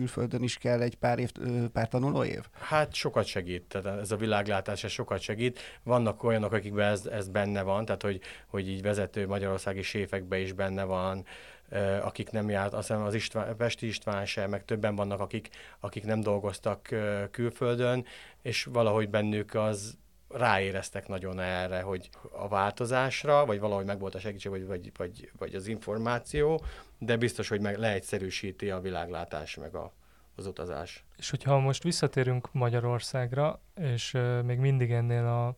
külföldön 0.00 0.42
is 0.42 0.56
kell 0.56 0.80
egy 0.80 0.94
pár, 0.94 1.18
év, 1.18 1.30
pár 1.72 1.88
tanuló 1.88 2.24
év? 2.24 2.40
Hát 2.60 2.94
sokat 2.94 3.24
segít, 3.24 3.62
tehát 3.62 4.00
ez 4.00 4.10
a 4.10 4.16
világlátás 4.16 4.84
ez 4.84 4.90
sokat 4.90 5.20
segít. 5.20 5.58
Vannak 5.82 6.22
olyanok, 6.22 6.52
akikben 6.52 6.90
ez, 6.90 7.06
ez 7.06 7.28
benne 7.28 7.62
van, 7.62 7.84
tehát 7.84 8.02
hogy, 8.02 8.20
hogy 8.46 8.68
így 8.68 8.82
vezető 8.82 9.26
magyarországi 9.26 9.82
séfekben 9.82 10.40
is 10.40 10.52
benne 10.52 10.84
van, 10.84 11.24
akik 12.02 12.30
nem 12.30 12.50
járt, 12.50 12.72
azt 12.72 12.88
hiszem 12.88 13.02
az 13.02 13.14
István, 13.14 13.56
Pesti 13.56 13.86
István 13.86 14.26
sem, 14.26 14.50
meg 14.50 14.64
többen 14.64 14.94
vannak, 14.94 15.20
akik, 15.20 15.48
akik 15.80 16.04
nem 16.04 16.20
dolgoztak 16.20 16.88
külföldön, 17.30 18.04
és 18.42 18.64
valahogy 18.64 19.08
bennük 19.08 19.54
az 19.54 19.98
ráéreztek 20.30 21.08
nagyon 21.08 21.40
erre, 21.40 21.80
hogy 21.80 22.10
a 22.32 22.48
változásra, 22.48 23.46
vagy 23.46 23.60
valahogy 23.60 23.84
meg 23.84 23.98
volt 23.98 24.14
a 24.14 24.18
segítség, 24.18 24.50
vagy, 24.50 24.66
vagy, 24.66 24.92
vagy, 24.96 25.30
vagy 25.38 25.54
az 25.54 25.66
információ, 25.66 26.62
de 26.98 27.16
biztos, 27.16 27.48
hogy 27.48 27.60
meg 27.60 27.78
leegyszerűsíti 27.78 28.70
a 28.70 28.80
világlátás, 28.80 29.54
meg 29.54 29.74
a, 29.74 29.92
az 30.36 30.46
utazás. 30.46 31.04
És 31.16 31.30
hogyha 31.30 31.58
most 31.58 31.82
visszatérünk 31.82 32.52
Magyarországra, 32.52 33.60
és 33.74 34.14
uh, 34.14 34.42
még 34.42 34.58
mindig 34.58 34.90
ennél 34.92 35.26
a 35.26 35.56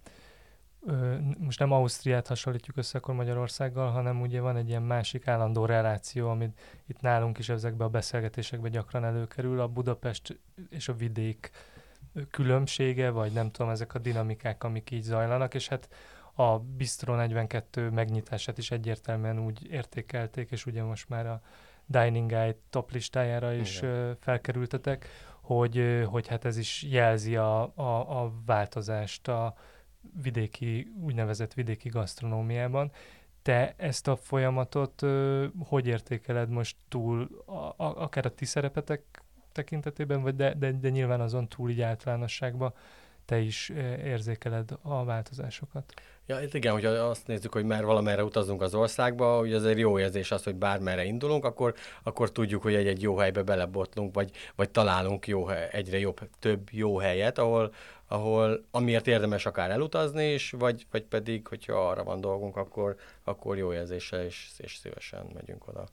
most 1.39 1.59
nem 1.59 1.73
Ausztriát 1.73 2.27
hasonlítjuk 2.27 2.77
össze 2.77 2.99
akkor 2.99 3.15
Magyarországgal, 3.15 3.91
hanem 3.91 4.21
ugye 4.21 4.41
van 4.41 4.57
egy 4.57 4.69
ilyen 4.69 4.83
másik 4.83 5.27
állandó 5.27 5.65
reláció, 5.65 6.29
amit 6.29 6.61
itt 6.87 7.01
nálunk 7.01 7.39
is 7.39 7.49
ezekben 7.49 7.87
a 7.87 7.91
beszélgetésekben 7.91 8.71
gyakran 8.71 9.05
előkerül, 9.05 9.61
a 9.61 9.69
Budapest 9.69 10.41
és 10.71 10.89
a 10.89 10.95
vidék 10.95 11.51
különbsége, 12.31 13.11
vagy 13.11 13.33
nem 13.33 13.51
tudom, 13.51 13.71
ezek 13.71 13.95
a 13.95 13.99
dinamikák, 13.99 14.65
amik 14.65 14.91
így 14.91 15.03
zajlanak, 15.03 15.55
és 15.55 15.69
hát 15.69 15.89
a 16.35 16.59
Bistro 16.59 17.15
42 17.15 17.91
megnyitását 17.91 18.59
is 18.59 18.71
egyértelműen 18.71 19.45
úgy 19.45 19.71
értékelték, 19.71 20.51
és 20.51 20.67
ugye 20.67 20.83
most 20.83 21.09
már 21.09 21.27
a 21.27 21.41
Dining 21.87 22.31
Guide 22.31 22.59
top 22.71 22.91
listájára 22.91 23.53
is 23.53 23.79
Igen. 23.79 24.17
felkerültetek, 24.21 25.09
hogy, 25.41 26.03
hogy 26.07 26.27
hát 26.27 26.45
ez 26.45 26.57
is 26.57 26.83
jelzi 26.83 27.37
a, 27.37 27.77
a, 27.77 28.23
a 28.23 28.33
változást 28.47 29.29
a 29.29 29.55
vidéki, 30.23 30.93
úgynevezett 31.01 31.55
vidéki 31.55 31.89
gasztronómiában. 31.89 32.93
Te 33.43 33.75
ezt 33.77 34.09
a 34.09 34.17
folyamatot 34.17 35.03
hogy 35.65 35.87
értékeled 35.87 36.49
most 36.49 36.77
túl, 36.89 37.43
a, 37.47 37.53
a, 37.53 37.75
akár 37.77 38.27
a 38.27 38.35
ti 38.35 38.45
szerepetek 38.45 39.22
tekintetében, 39.53 40.23
vagy 40.23 40.37
de, 40.37 40.55
de, 40.55 40.73
de 40.73 40.89
nyilván 40.89 41.21
azon 41.21 41.49
túl 41.49 41.71
így 41.71 41.81
általánosságban 41.81 42.75
te 43.25 43.39
is 43.39 43.69
érzékeled 44.05 44.79
a 44.83 45.05
változásokat? 45.05 45.95
Ja, 46.33 46.41
igen, 46.53 46.73
hogyha 46.73 46.91
azt 46.91 47.27
nézzük, 47.27 47.53
hogy 47.53 47.65
már 47.65 47.85
valamerre 47.85 48.25
utazunk 48.25 48.63
az 48.63 48.75
országba, 48.75 49.39
hogy 49.39 49.53
azért 49.53 49.79
jó 49.79 49.99
érzés 49.99 50.31
az, 50.31 50.45
hogy 50.45 50.55
bármerre 50.55 51.05
indulunk, 51.05 51.45
akkor, 51.45 51.75
akkor 52.03 52.33
tudjuk, 52.33 52.63
hogy 52.63 52.75
egy-egy 52.75 53.03
jó 53.03 53.17
helybe 53.17 53.43
belebotlunk, 53.43 54.15
vagy, 54.15 54.31
vagy 54.57 54.71
találunk 54.71 55.27
jó, 55.27 55.49
egyre 55.49 55.99
jobb, 55.99 56.21
több 56.39 56.69
jó 56.71 56.99
helyet, 56.99 57.39
ahol, 57.39 57.75
ahol 58.09 58.65
amiért 58.71 59.07
érdemes 59.07 59.47
akár 59.47 59.71
elutazni 59.71 60.33
is, 60.33 60.51
vagy, 60.51 60.87
vagy 60.91 61.05
pedig, 61.05 61.47
hogyha 61.47 61.89
arra 61.89 62.05
van 62.05 62.21
dolgunk, 62.21 62.57
akkor, 62.57 62.97
akkor 63.25 63.57
jó 63.57 63.73
érzéssel 63.73 64.25
és, 64.25 64.51
és 64.57 64.77
szívesen 64.77 65.27
megyünk 65.35 65.69
oda. 65.69 65.85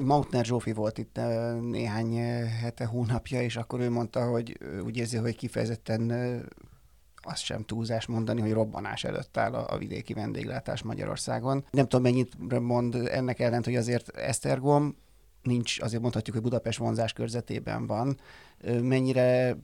Mautner 0.00 0.44
Zsófi 0.44 0.72
volt 0.72 0.98
itt 0.98 1.20
néhány 1.60 2.16
hete, 2.62 2.84
hónapja, 2.84 3.42
és 3.42 3.56
akkor 3.56 3.80
ő 3.80 3.90
mondta, 3.90 4.24
hogy 4.24 4.58
úgy 4.84 4.96
érzi, 4.96 5.16
hogy 5.16 5.36
kifejezetten 5.36 6.10
azt 7.28 7.42
sem 7.42 7.64
túlzás 7.64 8.06
mondani, 8.06 8.40
hogy 8.40 8.52
robbanás 8.52 9.04
előtt 9.04 9.36
áll 9.36 9.54
a, 9.54 9.74
a 9.74 9.78
vidéki 9.78 10.12
vendéglátás 10.12 10.82
Magyarországon. 10.82 11.64
Nem 11.70 11.88
tudom, 11.88 12.02
mennyit 12.02 12.60
mond 12.60 12.94
ennek 12.94 13.40
ellent, 13.40 13.64
hogy 13.64 13.76
azért 13.76 14.16
Esztergom 14.16 14.96
nincs, 15.42 15.80
azért 15.80 16.02
mondhatjuk, 16.02 16.36
hogy 16.36 16.44
Budapest 16.44 16.78
vonzás 16.78 17.12
körzetében 17.12 17.86
van. 17.86 18.18
Mennyire 18.82 19.56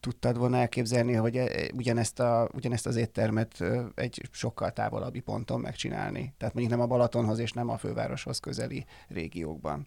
tudtad 0.00 0.38
volna 0.38 0.56
elképzelni, 0.56 1.12
hogy 1.12 1.36
e, 1.36 1.48
ugyanezt, 1.74 2.20
a, 2.20 2.48
ugyanezt 2.54 2.86
az 2.86 2.96
éttermet 2.96 3.64
egy 3.94 4.28
sokkal 4.30 4.72
távolabbi 4.72 5.20
ponton 5.20 5.60
megcsinálni? 5.60 6.34
Tehát 6.38 6.54
mondjuk 6.54 6.76
nem 6.76 6.84
a 6.84 6.88
Balatonhoz 6.88 7.38
és 7.38 7.52
nem 7.52 7.68
a 7.68 7.76
fővároshoz 7.76 8.38
közeli 8.38 8.84
régiókban. 9.08 9.86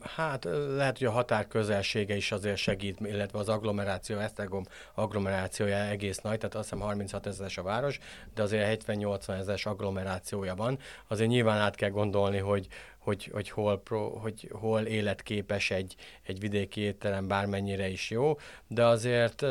Hát 0.00 0.44
lehet, 0.76 0.98
hogy 0.98 1.06
a 1.06 1.10
határ 1.10 1.46
közelsége 1.46 2.16
is 2.16 2.32
azért 2.32 2.56
segít, 2.56 3.00
illetve 3.00 3.38
az 3.38 3.48
agglomeráció, 3.48 4.18
Esztergom 4.18 4.64
agglomerációja 4.94 5.76
egész 5.76 6.18
nagy, 6.18 6.38
tehát 6.38 6.54
azt 6.54 6.68
hiszem 6.68 6.84
36 6.84 7.26
ezeres 7.26 7.58
a 7.58 7.62
város, 7.62 7.98
de 8.34 8.42
azért 8.42 8.84
70-80 8.86 9.38
ezeres 9.38 9.66
agglomerációja 9.66 10.54
van. 10.54 10.78
Azért 11.06 11.30
nyilván 11.30 11.58
át 11.60 11.74
kell 11.74 11.90
gondolni, 11.90 12.38
hogy, 12.38 12.66
hogy, 12.98 13.30
hogy, 13.32 13.50
hol, 13.50 13.82
pro, 13.82 14.08
hogy 14.08 14.50
hol 14.52 14.80
életképes 14.80 15.70
egy, 15.70 15.94
egy 16.22 16.40
vidéki 16.40 16.80
étterem, 16.80 17.26
bármennyire 17.26 17.88
is 17.88 18.10
jó, 18.10 18.38
de 18.66 18.84
azért 18.84 19.42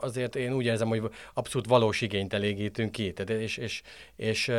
azért 0.00 0.36
én 0.36 0.52
úgy 0.52 0.64
érzem, 0.64 0.88
hogy 0.88 1.10
abszolút 1.34 1.68
valós 1.68 2.00
igényt 2.00 2.34
elégítünk 2.34 2.92
ki, 2.92 3.12
tehát 3.12 3.42
és, 3.42 3.56
és, 3.56 3.82
és 4.16 4.52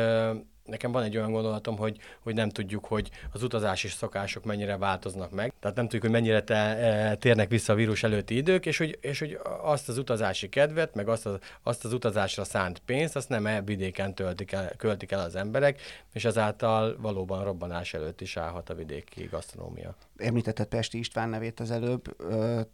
nekem 0.70 0.92
van 0.92 1.02
egy 1.02 1.16
olyan 1.16 1.32
gondolatom, 1.32 1.76
hogy, 1.76 1.98
hogy 2.20 2.34
nem 2.34 2.48
tudjuk, 2.48 2.84
hogy 2.84 3.10
az 3.32 3.42
utazási 3.42 3.88
szokások 3.88 4.44
mennyire 4.44 4.76
változnak 4.76 5.30
meg. 5.30 5.52
Tehát 5.60 5.76
nem 5.76 5.84
tudjuk, 5.84 6.02
hogy 6.02 6.10
mennyire 6.10 6.42
te, 6.42 6.54
e, 6.54 7.14
térnek 7.14 7.48
vissza 7.48 7.72
a 7.72 7.76
vírus 7.76 8.02
előtti 8.02 8.36
idők, 8.36 8.66
és 8.66 8.78
hogy, 8.78 8.98
és 9.00 9.18
hogy 9.18 9.38
azt 9.62 9.88
az 9.88 9.98
utazási 9.98 10.48
kedvet, 10.48 10.94
meg 10.94 11.08
azt 11.08 11.26
az, 11.26 11.38
azt 11.62 11.84
az 11.84 11.92
utazásra 11.92 12.44
szánt 12.44 12.78
pénzt, 12.78 13.16
azt 13.16 13.28
nem 13.28 13.46
e 13.46 13.60
vidéken 13.62 14.14
töltik 14.14 14.52
el, 14.52 14.72
költik 14.76 15.10
el 15.12 15.20
az 15.20 15.36
emberek, 15.36 15.80
és 16.12 16.24
ezáltal 16.24 16.96
valóban 17.00 17.44
robbanás 17.44 17.94
előtt 17.94 18.20
is 18.20 18.36
állhat 18.36 18.70
a 18.70 18.74
vidéki 18.74 19.24
gasztronómia. 19.24 19.94
Említetted 20.16 20.66
Pesti 20.66 20.98
István 20.98 21.28
nevét 21.28 21.60
az 21.60 21.70
előbb. 21.70 22.16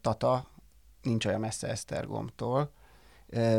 Tata 0.00 0.46
nincs 1.02 1.26
olyan 1.26 1.40
messze 1.40 1.68
Esztergomtól. 1.68 2.70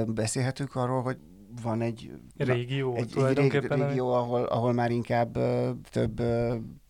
Beszélhetünk 0.06 0.76
arról, 0.76 1.02
hogy 1.02 1.18
van 1.62 1.82
egy 1.82 2.12
régió, 2.38 2.96
egy, 2.96 3.18
egy 3.18 3.38
régió 3.38 4.14
ahol, 4.14 4.44
ahol 4.44 4.74
már 4.74 4.92
inkább 4.92 5.34
több, 5.92 6.22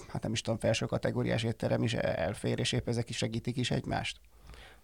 hát 0.07 0.21
nem 0.21 0.31
is 0.31 0.41
tudom, 0.41 0.59
felső 0.59 0.85
kategóriás 0.85 1.43
étterem 1.43 1.83
is 1.83 1.93
elfér, 1.93 2.59
és 2.59 2.71
épp 2.71 2.87
ezek 2.87 3.09
is 3.09 3.17
segítik 3.17 3.57
is 3.57 3.71
egymást. 3.71 4.19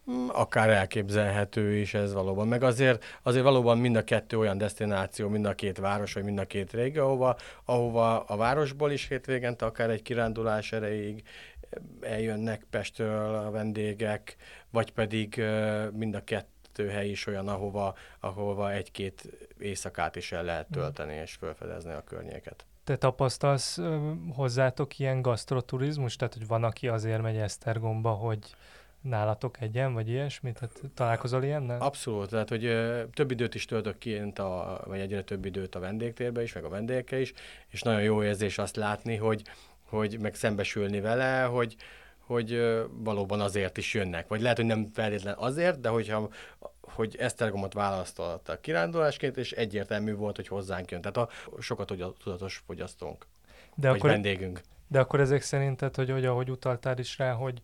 Hmm, 0.05 0.29
akár 0.31 0.69
elképzelhető 0.69 1.75
is 1.75 1.93
ez 1.93 2.13
valóban. 2.13 2.47
Meg 2.47 2.63
azért, 2.63 3.03
azért 3.21 3.43
valóban 3.43 3.77
mind 3.77 3.95
a 3.95 4.03
kettő 4.03 4.37
olyan 4.37 4.57
destináció, 4.57 5.29
mind 5.29 5.45
a 5.45 5.53
két 5.53 5.77
város, 5.77 6.13
vagy 6.13 6.23
mind 6.23 6.39
a 6.39 6.45
két 6.45 6.71
régió, 6.71 7.03
ahova, 7.03 7.35
ahova 7.65 8.19
a 8.23 8.35
városból 8.35 8.91
is 8.91 9.07
hétvégente, 9.07 9.65
akár 9.65 9.89
egy 9.89 10.01
kirándulás 10.01 10.71
erejéig 10.71 11.23
eljönnek 12.01 12.65
Pestről 12.69 13.35
a 13.35 13.51
vendégek, 13.51 14.35
vagy 14.69 14.91
pedig 14.91 15.43
mind 15.93 16.15
a 16.15 16.23
kettő 16.23 16.52
hely 16.77 17.09
is 17.09 17.27
olyan, 17.27 17.47
ahova, 17.47 17.95
ahova 18.19 18.71
egy-két 18.71 19.29
éjszakát 19.59 20.15
is 20.15 20.31
el 20.31 20.43
lehet 20.43 20.67
hmm. 20.71 20.81
tölteni, 20.81 21.13
és 21.13 21.33
felfedezni 21.33 21.91
a 21.91 22.03
környéket. 22.03 22.65
Te 22.83 22.97
tapasztalsz 22.97 23.79
hozzátok 24.35 24.99
ilyen 24.99 25.21
gasztroturizmus? 25.21 26.15
Tehát, 26.15 26.33
hogy 26.33 26.47
van, 26.47 26.63
aki 26.63 26.87
azért 26.87 27.21
megy 27.21 27.37
Esztergomba, 27.37 28.09
hogy 28.09 28.39
nálatok 29.01 29.61
egyen, 29.61 29.93
vagy 29.93 30.09
ilyesmit? 30.09 30.53
Tehát 30.53 30.81
találkozol 30.93 31.43
ilyennel? 31.43 31.81
Abszolút, 31.81 32.29
tehát 32.29 32.49
hogy 32.49 32.65
ö, 32.65 33.03
több 33.13 33.31
időt 33.31 33.55
is 33.55 33.65
töltök 33.65 33.97
ki, 33.97 34.15
a, 34.35 34.81
vagy 34.85 34.99
egyre 34.99 35.23
több 35.23 35.45
időt 35.45 35.75
a 35.75 35.79
vendégtérbe 35.79 36.41
is, 36.41 36.53
meg 36.53 36.63
a 36.63 36.69
vendégekkel 36.69 37.19
is, 37.19 37.33
és 37.67 37.81
nagyon 37.81 38.01
jó 38.01 38.23
érzés 38.23 38.57
azt 38.57 38.75
látni, 38.75 39.15
hogy, 39.15 39.43
hogy 39.83 40.19
meg 40.19 40.35
szembesülni 40.35 40.99
vele, 40.99 41.43
hogy, 41.43 41.75
hogy 42.25 42.79
valóban 42.91 43.41
azért 43.41 43.77
is 43.77 43.93
jönnek. 43.93 44.27
Vagy 44.27 44.41
lehet, 44.41 44.57
hogy 44.57 44.65
nem 44.65 44.87
feltétlen 44.93 45.35
azért, 45.37 45.79
de 45.79 45.89
hogyha 45.89 46.29
hogy 46.81 47.15
Esztergomot 47.19 47.73
választotta 47.73 48.59
kirándulásként, 48.59 49.37
és 49.37 49.51
egyértelmű 49.51 50.15
volt, 50.15 50.35
hogy 50.35 50.47
hozzánk 50.47 50.91
jön. 50.91 51.01
Tehát 51.01 51.17
a 51.17 51.29
sokat 51.59 51.91
a 51.91 52.13
tudatos 52.23 52.63
fogyasztónk, 52.65 53.25
de 53.75 53.87
vagy 53.87 53.97
akkor, 53.97 54.09
vendégünk. 54.09 54.61
De 54.87 54.99
akkor 54.99 55.19
ezek 55.19 55.41
szerinted, 55.41 55.95
hogy, 55.95 56.11
hogy 56.11 56.25
ahogy 56.25 56.49
utaltál 56.49 56.97
is 56.97 57.17
rá, 57.17 57.31
hogy 57.31 57.61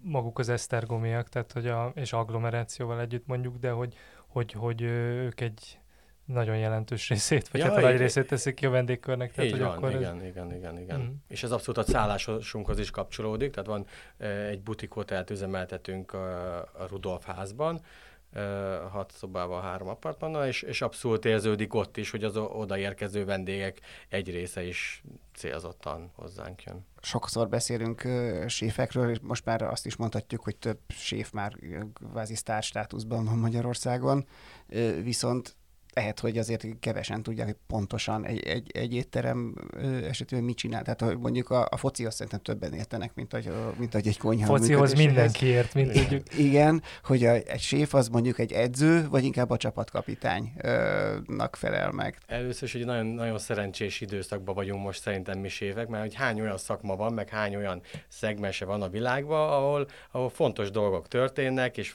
maguk 0.00 0.38
az 0.38 0.48
esztergomiak, 0.48 1.28
tehát 1.28 1.52
hogy 1.52 1.66
a, 1.66 1.92
és 1.94 2.12
agglomerációval 2.12 3.00
együtt 3.00 3.26
mondjuk, 3.26 3.58
de 3.58 3.70
hogy, 3.70 3.94
hogy, 4.26 4.52
hogy 4.52 4.82
ők 4.82 5.40
egy 5.40 5.78
nagyon 6.26 6.56
jelentős 6.56 7.08
részét, 7.10 7.48
vagy 7.48 7.60
ja, 7.60 7.66
hát 7.66 7.76
a 7.76 7.80
nagy 7.80 7.96
részét 7.96 8.26
teszik 8.26 8.54
ki 8.54 8.66
a 8.66 8.70
vendégkörnek. 8.70 9.32
Tehát, 9.32 9.50
így 9.50 9.56
hogy 9.56 9.66
van, 9.66 9.76
akkor 9.76 9.90
igen, 9.90 10.16
ez... 10.16 10.24
igen, 10.24 10.54
igen, 10.54 10.78
igen. 10.78 11.00
Mm. 11.00 11.12
És 11.28 11.42
ez 11.42 11.50
abszolút 11.50 11.88
a 11.88 11.90
szállásunkhoz 11.90 12.78
is 12.78 12.90
kapcsolódik, 12.90 13.50
tehát 13.50 13.68
van 13.68 13.86
egy 14.50 14.62
butik 14.62 14.90
hotelt 14.90 15.30
üzemeltetünk 15.30 16.12
a, 16.12 16.56
a 16.58 16.86
Rudolf 16.88 17.24
házban, 17.24 17.80
hat 18.90 19.12
szobával, 19.12 19.62
három 19.62 19.88
apartmannal, 19.88 20.46
és, 20.46 20.62
és 20.62 20.82
abszolút 20.82 21.24
érződik 21.24 21.74
ott 21.74 21.96
is, 21.96 22.10
hogy 22.10 22.24
az 22.24 22.36
odaérkező 22.36 23.24
vendégek 23.24 23.80
egy 24.08 24.30
része 24.30 24.62
is 24.62 25.02
célzottan 25.34 26.10
hozzánk 26.14 26.62
jön. 26.62 26.86
Sokszor 27.00 27.48
beszélünk 27.48 28.02
uh, 28.04 28.46
séfekről, 28.46 29.10
és 29.10 29.18
most 29.22 29.44
már 29.44 29.62
azt 29.62 29.86
is 29.86 29.96
mondhatjuk, 29.96 30.42
hogy 30.42 30.56
több 30.56 30.78
séf 30.88 31.30
már 31.30 31.52
kvázi 31.92 32.34
sztár 32.34 32.62
státuszban 32.62 33.24
van 33.24 33.38
Magyarországon, 33.38 34.26
uh, 34.68 35.02
viszont 35.02 35.56
lehet, 35.96 36.20
hogy 36.20 36.38
azért 36.38 36.66
kevesen 36.80 37.22
tudják, 37.22 37.46
hogy 37.46 37.56
pontosan 37.66 38.26
egy, 38.26 38.46
egy, 38.46 38.70
egy 38.74 38.94
étterem 38.94 39.54
esetében 40.08 40.44
mit 40.44 40.56
csinál. 40.56 40.82
Tehát 40.82 41.00
hogy 41.00 41.18
mondjuk 41.18 41.50
a, 41.50 41.66
a 41.70 41.76
focihoz 41.76 42.14
szerintem 42.14 42.40
többen 42.40 42.72
értenek, 42.72 43.14
mint 43.14 43.32
hogy, 43.32 43.52
mint 43.78 43.92
hogy 43.92 44.06
egy 44.06 44.18
konyha 44.18 44.46
Focihoz 44.46 44.94
mindenki 44.94 45.46
ért, 45.46 45.74
mint 45.74 45.92
tudjuk. 45.92 46.38
Igen, 46.38 46.82
hogy 47.04 47.24
a, 47.24 47.32
egy 47.32 47.60
séf 47.60 47.94
az 47.94 48.08
mondjuk 48.08 48.38
egy 48.38 48.52
edző, 48.52 49.08
vagy 49.08 49.24
inkább 49.24 49.50
a 49.50 49.56
csapatkapitánynak 49.56 51.56
felel 51.56 51.90
meg. 51.90 52.18
Először 52.26 52.62
is, 52.62 52.72
hogy 52.72 52.84
nagyon, 52.84 53.06
nagyon 53.06 53.38
szerencsés 53.38 54.00
időszakban 54.00 54.54
vagyunk 54.54 54.82
most 54.82 55.00
szerintem 55.00 55.38
mi 55.38 55.48
séfek, 55.48 55.88
mert 55.88 56.02
hogy 56.02 56.14
hány 56.14 56.40
olyan 56.40 56.58
szakma 56.58 56.96
van, 56.96 57.12
meg 57.12 57.28
hány 57.28 57.56
olyan 57.56 57.82
szegmense 58.08 58.64
van 58.64 58.82
a 58.82 58.88
világban, 58.88 59.50
ahol, 59.50 59.86
ahol 60.10 60.28
fontos 60.28 60.70
dolgok 60.70 61.08
történnek, 61.08 61.76
és, 61.76 61.94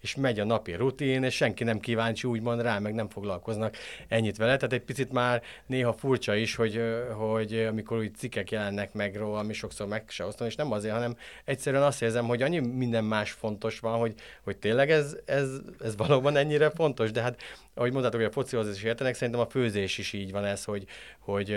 és 0.00 0.14
megy 0.14 0.40
a 0.40 0.44
napi 0.44 0.72
rutin, 0.72 1.22
és 1.22 1.34
senki 1.34 1.64
nem 1.64 1.80
kíváncsi 1.80 2.26
úgymond 2.26 2.62
rá, 2.62 2.78
meg 2.78 2.94
nem 2.94 3.08
fog 3.08 3.24
foglalkoznak 3.26 3.76
ennyit 4.08 4.36
vele. 4.36 4.56
Tehát 4.56 4.72
egy 4.72 4.82
picit 4.82 5.12
már 5.12 5.42
néha 5.66 5.92
furcsa 5.92 6.34
is, 6.34 6.54
hogy, 6.54 6.80
hogy 7.16 7.58
amikor 7.58 7.98
úgy 7.98 8.14
cikkek 8.14 8.50
jelennek 8.50 8.92
meg 8.92 9.16
róla, 9.16 9.38
ami 9.38 9.52
sokszor 9.52 9.86
meg 9.86 10.04
se 10.08 10.24
osztom, 10.24 10.46
és 10.46 10.54
nem 10.54 10.72
azért, 10.72 10.94
hanem 10.94 11.16
egyszerűen 11.44 11.82
azt 11.82 12.02
érzem, 12.02 12.26
hogy 12.26 12.42
annyi 12.42 12.58
minden 12.58 13.04
más 13.04 13.30
fontos 13.30 13.78
van, 13.78 13.98
hogy, 13.98 14.14
hogy 14.42 14.56
tényleg 14.56 14.90
ez, 14.90 15.16
ez, 15.24 15.48
ez 15.80 15.96
valóban 15.96 16.36
ennyire 16.36 16.70
fontos, 16.70 17.10
de 17.10 17.20
hát 17.22 17.40
ahogy 17.78 17.92
mondtátok, 17.92 18.20
hogy 18.20 18.28
a 18.28 18.32
focihoz 18.32 18.76
is 18.76 18.82
értenek, 18.82 19.14
szerintem 19.14 19.42
a 19.42 19.46
főzés 19.46 19.98
is 19.98 20.12
így 20.12 20.32
van 20.32 20.44
ez, 20.44 20.64
hogy, 20.64 20.86
hogy, 21.18 21.56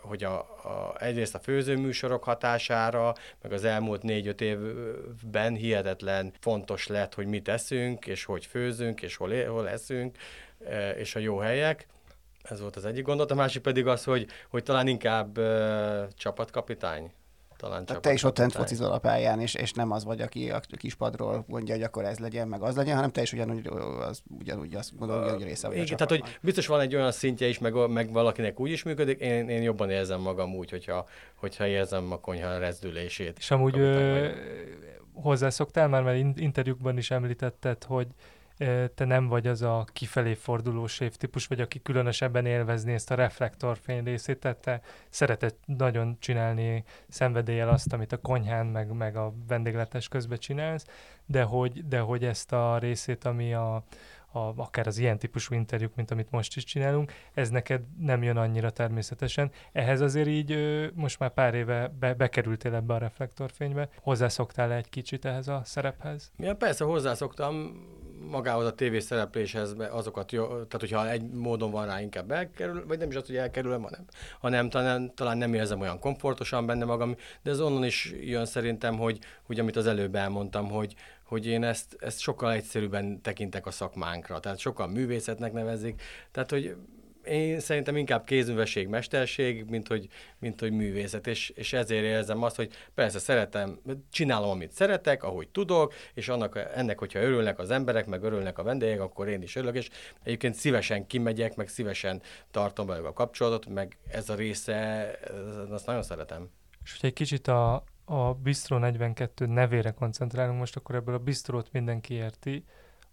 hogy 0.00 0.24
a, 0.24 0.38
a, 0.38 0.94
egyrészt 0.98 1.34
a 1.34 1.38
főzőműsorok 1.38 2.24
hatására, 2.24 3.14
meg 3.42 3.52
az 3.52 3.64
elmúlt 3.64 4.02
négy-öt 4.02 4.40
évben 4.40 5.54
hihetetlen 5.54 6.32
fontos 6.40 6.86
lett, 6.86 7.14
hogy 7.14 7.26
mit 7.26 7.48
eszünk, 7.48 8.06
és 8.06 8.24
hogy 8.24 8.46
főzünk, 8.46 9.02
és 9.02 9.16
hol, 9.16 9.44
hol 9.46 9.68
eszünk, 9.68 10.16
és 10.96 11.14
a 11.14 11.18
jó 11.18 11.38
helyek. 11.38 11.86
Ez 12.42 12.60
volt 12.60 12.76
az 12.76 12.84
egyik 12.84 13.04
gondolat, 13.04 13.30
a 13.30 13.34
másik 13.34 13.62
pedig 13.62 13.86
az, 13.86 14.04
hogy, 14.04 14.26
hogy 14.48 14.62
talán 14.62 14.86
inkább 14.86 15.38
uh, 15.38 16.08
csapatkapitány. 16.14 17.12
Talán 17.56 17.84
Tehát 17.84 18.02
te 18.02 18.12
is 18.12 18.22
ott 18.22 18.52
focizol 18.52 18.92
a 18.92 18.98
pályán, 18.98 19.40
és, 19.40 19.54
és 19.54 19.72
nem 19.72 19.90
az 19.90 20.04
vagy, 20.04 20.20
aki 20.20 20.50
a 20.50 20.60
kispadról 20.76 21.44
mondja, 21.48 21.74
hogy 21.74 21.82
akkor 21.82 22.04
ez 22.04 22.18
legyen, 22.18 22.48
meg 22.48 22.62
az 22.62 22.76
legyen, 22.76 22.94
hanem 22.94 23.10
te 23.10 23.22
is 23.22 23.32
ugyanúgy, 23.32 23.66
az, 24.00 24.22
ugyanúgy 24.38 24.74
azt 24.74 24.98
gondolom, 24.98 25.32
hogy 25.32 25.42
része 25.42 25.68
vagy 25.68 25.76
Igen, 25.76 25.96
tehát 25.96 26.10
hogy 26.10 26.38
biztos 26.40 26.66
van 26.66 26.80
egy 26.80 26.94
olyan 26.94 27.12
szintje 27.12 27.46
is, 27.46 27.58
meg, 27.58 27.90
meg 27.90 28.12
valakinek 28.12 28.60
úgy 28.60 28.70
is 28.70 28.82
működik, 28.82 29.20
én, 29.20 29.48
én 29.48 29.62
jobban 29.62 29.90
érzem 29.90 30.20
magam 30.20 30.54
úgy, 30.54 30.70
hogyha, 30.70 31.08
hogyha 31.34 31.66
érzem 31.66 32.12
a 32.12 32.20
konyha 32.20 32.58
rezdülését. 32.58 33.38
És 33.38 33.50
amúgy 33.50 33.78
ö, 33.78 34.28
hozzászoktál 35.12 35.88
már, 35.88 36.02
mert 36.02 36.38
interjúkban 36.38 36.98
is 36.98 37.10
említetted, 37.10 37.84
hogy 37.84 38.06
te 38.94 39.04
nem 39.04 39.26
vagy 39.26 39.46
az 39.46 39.62
a 39.62 39.84
kifelé 39.92 40.34
forduló 40.34 40.86
séf 40.86 41.16
típus, 41.16 41.46
vagy 41.46 41.60
aki 41.60 41.82
különösebben 41.82 42.46
élvezni 42.46 42.92
ezt 42.92 43.10
a 43.10 43.14
reflektorfény 43.14 44.04
részét, 44.04 44.38
tehát 44.38 44.56
te 44.56 44.80
szereted 45.08 45.54
nagyon 45.64 46.16
csinálni 46.20 46.84
szenvedéllyel 47.08 47.68
azt, 47.68 47.92
amit 47.92 48.12
a 48.12 48.20
konyhán, 48.20 48.66
meg, 48.66 48.92
meg 48.92 49.16
a 49.16 49.34
vendégletes 49.48 50.08
közben 50.08 50.38
csinálsz, 50.38 50.86
de 51.26 51.42
hogy, 51.42 51.88
de 51.88 51.98
hogy 51.98 52.24
ezt 52.24 52.52
a 52.52 52.78
részét, 52.78 53.24
ami 53.24 53.54
a, 53.54 53.84
a, 54.34 54.52
akár 54.56 54.86
az 54.86 54.98
ilyen 54.98 55.18
típusú 55.18 55.54
interjúk, 55.54 55.94
mint 55.94 56.10
amit 56.10 56.30
most 56.30 56.56
is 56.56 56.64
csinálunk, 56.64 57.12
ez 57.34 57.50
neked 57.50 57.82
nem 57.98 58.22
jön 58.22 58.36
annyira 58.36 58.70
természetesen. 58.70 59.50
Ehhez 59.72 60.00
azért 60.00 60.28
így 60.28 60.58
most 60.94 61.18
már 61.18 61.30
pár 61.30 61.54
éve 61.54 61.88
be, 61.98 62.14
bekerültél 62.14 62.74
ebbe 62.74 62.94
a 62.94 62.98
reflektorfénybe. 62.98 63.88
Hozzászoktál 64.00 64.72
egy 64.72 64.88
kicsit 64.88 65.24
ehhez 65.24 65.48
a 65.48 65.60
szerephez? 65.64 66.32
Ja, 66.38 66.54
persze 66.54 66.84
hozzászoktam 66.84 67.82
magához 68.30 68.64
a 68.64 68.74
tévé 68.74 68.98
szerepléshez 68.98 69.74
azokat, 69.90 70.32
jó, 70.32 70.46
tehát 70.46 70.76
hogyha 70.78 71.10
egy 71.10 71.30
módon 71.30 71.70
van 71.70 71.86
rá, 71.86 72.00
inkább 72.00 72.30
elkerül, 72.30 72.86
vagy 72.86 72.98
nem 72.98 73.08
is 73.08 73.14
az, 73.14 73.26
hogy 73.26 73.36
elkerülöm, 73.36 73.82
hanem, 73.82 74.04
hanem 74.40 74.70
talán, 74.70 75.14
talán 75.14 75.38
nem 75.38 75.54
érzem 75.54 75.80
olyan 75.80 75.98
komfortosan 75.98 76.66
benne 76.66 76.84
magam, 76.84 77.16
de 77.42 77.50
ez 77.50 77.60
onnan 77.60 77.84
is 77.84 78.14
jön 78.20 78.44
szerintem, 78.44 78.98
hogy, 78.98 79.18
hogy 79.42 79.60
amit 79.60 79.76
az 79.76 79.86
előbb 79.86 80.14
elmondtam, 80.14 80.70
hogy, 80.70 80.94
hogy 81.24 81.46
én 81.46 81.64
ezt, 81.64 81.96
ezt 82.00 82.20
sokkal 82.20 82.52
egyszerűbben 82.52 83.20
tekintek 83.22 83.66
a 83.66 83.70
szakmánkra, 83.70 84.40
tehát 84.40 84.58
sokkal 84.58 84.86
művészetnek 84.86 85.52
nevezik, 85.52 86.02
tehát 86.30 86.50
hogy 86.50 86.76
én 87.26 87.60
szerintem 87.60 87.96
inkább 87.96 88.24
kézművesség, 88.24 88.88
mesterség, 88.88 89.64
mint 89.64 89.88
hogy, 89.88 90.08
mint 90.38 90.60
hogy 90.60 90.72
művészet, 90.72 91.26
és, 91.26 91.48
és 91.48 91.72
ezért 91.72 92.04
érzem 92.04 92.42
azt, 92.42 92.56
hogy 92.56 92.72
persze 92.94 93.18
szeretem, 93.18 93.80
csinálom, 94.10 94.50
amit 94.50 94.72
szeretek, 94.72 95.22
ahogy 95.22 95.48
tudok, 95.48 95.94
és 96.14 96.28
annak, 96.28 96.68
ennek, 96.74 96.98
hogyha 96.98 97.18
örülnek 97.18 97.58
az 97.58 97.70
emberek, 97.70 98.06
meg 98.06 98.22
örülnek 98.22 98.58
a 98.58 98.62
vendégek, 98.62 99.00
akkor 99.00 99.28
én 99.28 99.42
is 99.42 99.56
örülök, 99.56 99.76
és 99.76 99.88
egyébként 100.22 100.54
szívesen 100.54 101.06
kimegyek, 101.06 101.56
meg 101.56 101.68
szívesen 101.68 102.22
tartom 102.50 102.86
velük 102.86 103.06
a 103.06 103.12
kapcsolatot, 103.12 103.66
meg 103.66 103.98
ez 104.10 104.28
a 104.28 104.34
része, 104.34 105.10
azt 105.70 105.86
nagyon 105.86 106.02
szeretem. 106.02 106.50
És 106.84 106.90
hogyha 106.90 107.06
egy 107.06 107.12
kicsit 107.12 107.48
a, 107.48 107.84
a 108.04 108.34
Bistro 108.34 108.78
42 108.78 109.46
nevére 109.46 109.90
koncentrálunk 109.90 110.58
most, 110.58 110.76
akkor 110.76 110.94
ebből 110.94 111.14
a 111.14 111.18
bistrót 111.18 111.72
mindenki 111.72 112.14
érti. 112.14 112.64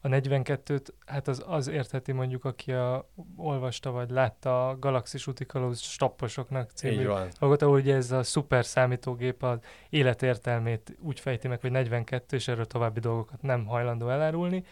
A 0.03 0.07
42-t, 0.07 0.87
hát 1.05 1.27
az, 1.27 1.43
az 1.47 1.67
értheti 1.67 2.11
mondjuk, 2.11 2.45
aki 2.45 2.71
a, 2.71 3.09
olvasta 3.35 3.91
vagy 3.91 4.09
látta 4.09 4.69
a 4.69 4.79
Galaxis 4.79 5.27
Utikalóz 5.27 5.81
stopposoknak 5.81 6.71
című 6.71 7.07
dolgot, 7.39 7.61
ahol 7.61 7.79
ugye 7.79 7.95
ez 7.95 8.11
a 8.11 8.23
szuper 8.23 8.65
számítógép 8.65 9.43
az 9.43 9.59
életértelmét 9.89 10.97
úgy 10.99 11.19
fejti 11.19 11.47
meg, 11.47 11.61
hogy 11.61 11.71
42, 11.71 12.35
és 12.35 12.47
erről 12.47 12.65
további 12.65 12.99
dolgokat 12.99 13.41
nem 13.41 13.65
hajlandó 13.65 14.09
elárulni 14.09 14.63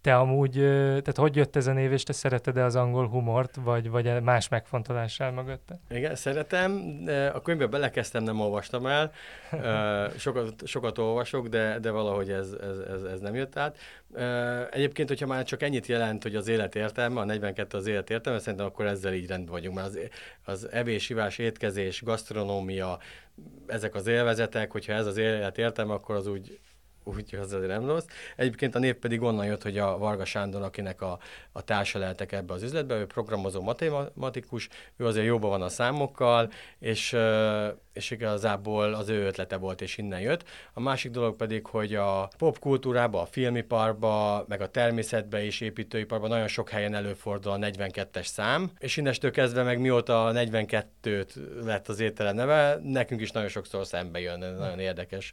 te 0.00 0.16
amúgy, 0.16 0.52
tehát 0.52 1.16
hogy 1.16 1.36
jött 1.36 1.56
ez 1.56 1.66
a 1.66 1.72
név, 1.72 1.92
és 1.92 2.02
te 2.02 2.12
szereted-e 2.12 2.64
az 2.64 2.76
angol 2.76 3.08
humort, 3.08 3.56
vagy, 3.56 3.90
vagy 3.90 4.22
más 4.22 4.48
megfontolással 4.48 5.30
mögötte? 5.30 5.80
Igen, 5.90 6.14
szeretem. 6.14 7.02
A 7.32 7.42
könyvbe 7.42 7.66
belekezdtem, 7.66 8.22
nem 8.22 8.40
olvastam 8.40 8.86
el. 8.86 9.12
Sokat, 10.18 10.66
sokat 10.66 10.98
olvasok, 10.98 11.48
de, 11.48 11.78
de 11.78 11.90
valahogy 11.90 12.30
ez, 12.30 12.52
ez, 12.52 12.78
ez, 12.78 13.02
ez 13.02 13.20
nem 13.20 13.34
jött 13.34 13.56
át. 13.56 13.76
Egyébként, 14.70 15.08
hogyha 15.08 15.26
már 15.26 15.44
csak 15.44 15.62
ennyit 15.62 15.86
jelent, 15.86 16.22
hogy 16.22 16.34
az 16.34 16.48
élet 16.48 16.74
értelme, 16.74 17.20
a 17.20 17.24
42 17.24 17.78
az 17.78 17.86
élet 17.86 18.10
értelme, 18.10 18.38
szerintem 18.38 18.66
akkor 18.66 18.86
ezzel 18.86 19.14
így 19.14 19.26
rendben 19.26 19.52
vagyunk, 19.52 19.76
mert 19.76 19.86
az, 19.86 19.98
az 20.44 20.68
evés, 20.72 21.10
ivás, 21.10 21.38
étkezés, 21.38 22.02
gasztronómia, 22.02 22.98
ezek 23.66 23.94
az 23.94 24.06
élvezetek, 24.06 24.72
hogyha 24.72 24.92
ez 24.92 25.06
az 25.06 25.16
élet 25.16 25.58
értelme, 25.58 25.92
akkor 25.92 26.14
az 26.14 26.26
úgy 26.26 26.60
úgyhogy 27.04 27.38
az 27.38 27.52
azért 27.52 27.70
nem 27.70 27.86
rossz. 27.86 28.04
Egyébként 28.36 28.74
a 28.74 28.78
név 28.78 28.94
pedig 28.94 29.22
onnan 29.22 29.46
jött, 29.46 29.62
hogy 29.62 29.78
a 29.78 29.98
Varga 29.98 30.24
Sándor, 30.24 30.62
akinek 30.62 31.00
a, 31.02 31.18
a 31.52 31.62
társa 31.62 31.98
lehetek 31.98 32.32
ebbe 32.32 32.52
az 32.52 32.62
üzletbe, 32.62 32.94
ő 32.94 33.06
programozó 33.06 33.62
matematikus, 33.62 34.68
ő 34.96 35.06
azért 35.06 35.26
jóban 35.26 35.50
van 35.50 35.62
a 35.62 35.68
számokkal, 35.68 36.50
és, 36.78 37.16
és 37.92 38.10
igazából 38.10 38.94
az 38.94 39.08
ő 39.08 39.26
ötlete 39.26 39.56
volt, 39.56 39.80
és 39.80 39.98
innen 39.98 40.20
jött. 40.20 40.44
A 40.72 40.80
másik 40.80 41.10
dolog 41.10 41.36
pedig, 41.36 41.66
hogy 41.66 41.94
a 41.94 42.28
popkultúrába, 42.38 43.20
a 43.20 43.26
filmiparba, 43.26 44.44
meg 44.48 44.60
a 44.60 44.68
természetbe 44.68 45.44
és 45.44 45.60
építőiparban 45.60 46.28
nagyon 46.28 46.48
sok 46.48 46.68
helyen 46.68 46.94
előfordul 46.94 47.52
a 47.52 47.58
42-es 47.58 48.26
szám, 48.26 48.70
és 48.78 48.96
innestől 48.96 49.30
kezdve 49.30 49.62
meg 49.62 49.80
mióta 49.80 50.26
a 50.26 50.32
42-t 50.32 51.28
lett 51.64 51.88
az 51.88 52.00
étterem 52.00 52.34
neve, 52.34 52.78
nekünk 52.82 53.20
is 53.20 53.30
nagyon 53.30 53.48
sokszor 53.48 53.86
szembe 53.86 54.20
jön, 54.20 54.38
nagyon 54.38 54.78
érdekes. 54.78 55.32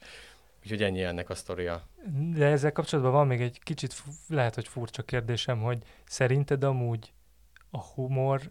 Úgyhogy 0.67 0.83
ennyi 0.83 1.03
ennek 1.03 1.29
a 1.29 1.36
sztoria. 1.36 1.88
De 2.33 2.46
ezzel 2.46 2.72
kapcsolatban 2.72 3.13
van 3.13 3.27
még 3.27 3.42
egy 3.42 3.59
kicsit, 3.63 4.03
lehet, 4.27 4.55
hogy 4.55 4.68
furcsa 4.68 5.03
kérdésem, 5.03 5.61
hogy 5.61 5.83
szerinted 6.05 6.63
amúgy 6.63 7.13
a 7.72 7.81
humor 7.81 8.42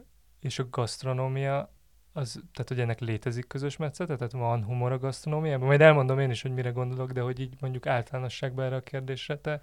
és 0.40 0.58
a 0.58 0.68
gasztronómia, 0.70 1.72
az, 2.12 2.32
tehát 2.52 2.68
hogy 2.68 2.80
ennek 2.80 3.00
létezik 3.00 3.46
közös 3.46 3.76
metszete, 3.76 4.16
tehát 4.16 4.32
van 4.32 4.64
humor 4.64 4.92
a 4.92 4.98
gasztronómiában? 4.98 5.66
Majd 5.66 5.80
elmondom 5.80 6.18
én 6.18 6.30
is, 6.30 6.42
hogy 6.42 6.54
mire 6.54 6.70
gondolok, 6.70 7.12
de 7.12 7.20
hogy 7.20 7.40
így 7.40 7.54
mondjuk 7.60 7.86
általánosságban 7.86 8.64
erre 8.64 8.76
a 8.76 8.80
kérdésre 8.80 9.36
te... 9.38 9.62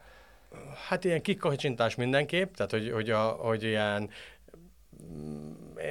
Hát 0.88 1.04
ilyen 1.04 1.22
kikacsintás 1.22 1.96
mindenképp, 1.96 2.54
tehát 2.54 2.72
hogy, 2.72 2.92
hogy, 2.92 3.10
a, 3.10 3.28
hogy 3.28 3.64
ilyen 3.64 4.10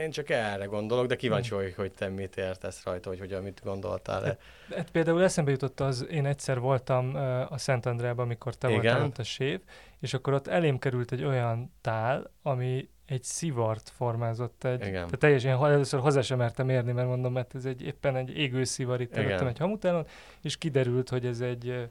én 0.03 0.11
csak 0.11 0.31
erre 0.31 0.65
gondolok, 0.65 1.07
de 1.07 1.17
kíváncsi 1.17 1.49
hmm. 1.49 1.59
vagyok, 1.59 1.75
hogy 1.77 1.93
te 1.93 2.09
mit 2.09 2.37
értesz 2.37 2.85
rajta, 2.85 3.09
hogy 3.09 3.19
hogyan 3.19 3.43
mit 3.43 3.61
gondoltál. 3.65 4.23
Hát, 4.23 4.41
hát 4.75 4.91
például 4.91 5.23
eszembe 5.23 5.51
jutott 5.51 5.81
az, 5.81 6.07
én 6.11 6.27
egyszer 6.27 6.59
voltam 6.59 7.15
a 7.49 7.59
Szent 7.59 7.87
Andrában, 7.87 8.25
amikor 8.25 8.55
te 8.55 8.69
Igen. 8.69 8.81
voltál 8.81 9.05
ott 9.05 9.19
a 9.19 9.23
sév, 9.23 9.61
és 10.01 10.15
akkor 10.15 10.33
ott 10.33 10.47
elém 10.47 10.79
került 10.79 11.13
egy 11.13 11.25
olyan 11.25 11.73
tál, 11.81 12.31
ami 12.43 12.89
egy 13.07 13.23
szivart 13.23 13.89
formázott. 13.89 14.65
Egy, 14.65 14.81
Igen. 14.81 14.93
Tehát 14.93 15.19
teljesen 15.19 15.65
először 15.65 16.01
hozzá 16.01 16.21
sem 16.21 16.39
mertem 16.39 16.69
érni, 16.69 16.93
mert 16.93 17.09
mondom, 17.09 17.33
mert 17.33 17.55
ez 17.55 17.65
egy 17.65 17.83
éppen 17.83 18.17
egy 18.17 18.39
égő 18.39 18.65
szivar 18.65 19.01
itt 19.01 19.17
előttem 19.17 19.47
egy 19.47 19.59
hamutálon, 19.59 20.07
és 20.43 20.57
kiderült, 20.57 21.09
hogy 21.09 21.27
ez 21.27 21.41
egy 21.41 21.91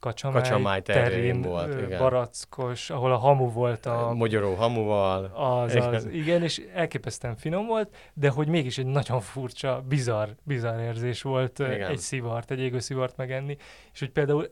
Kacsamály, 0.00 0.42
Kacsamály 0.42 0.82
terén, 0.82 1.02
terén 1.04 1.42
volt, 1.42 1.80
igen. 1.80 1.98
barackos, 1.98 2.90
ahol 2.90 3.12
a 3.12 3.16
hamu 3.16 3.50
volt 3.50 3.86
a... 3.86 4.12
Magyaró 4.14 4.54
hamuval. 4.54 5.24
Az, 5.24 5.74
igen. 5.74 5.94
az, 5.94 6.06
igen, 6.06 6.42
és 6.42 6.62
elképesztően 6.74 7.36
finom 7.36 7.66
volt, 7.66 7.96
de 8.14 8.28
hogy 8.30 8.48
mégis 8.48 8.78
egy 8.78 8.86
nagyon 8.86 9.20
furcsa, 9.20 9.84
bizarr, 9.88 10.28
bizarr 10.42 10.80
érzés 10.80 11.22
volt 11.22 11.58
igen. 11.58 11.90
egy 11.90 11.98
szivart, 11.98 12.50
egy 12.50 12.60
égő 12.60 12.78
szivart 12.78 13.16
megenni, 13.16 13.56
és 13.92 13.98
hogy 13.98 14.10
például 14.10 14.50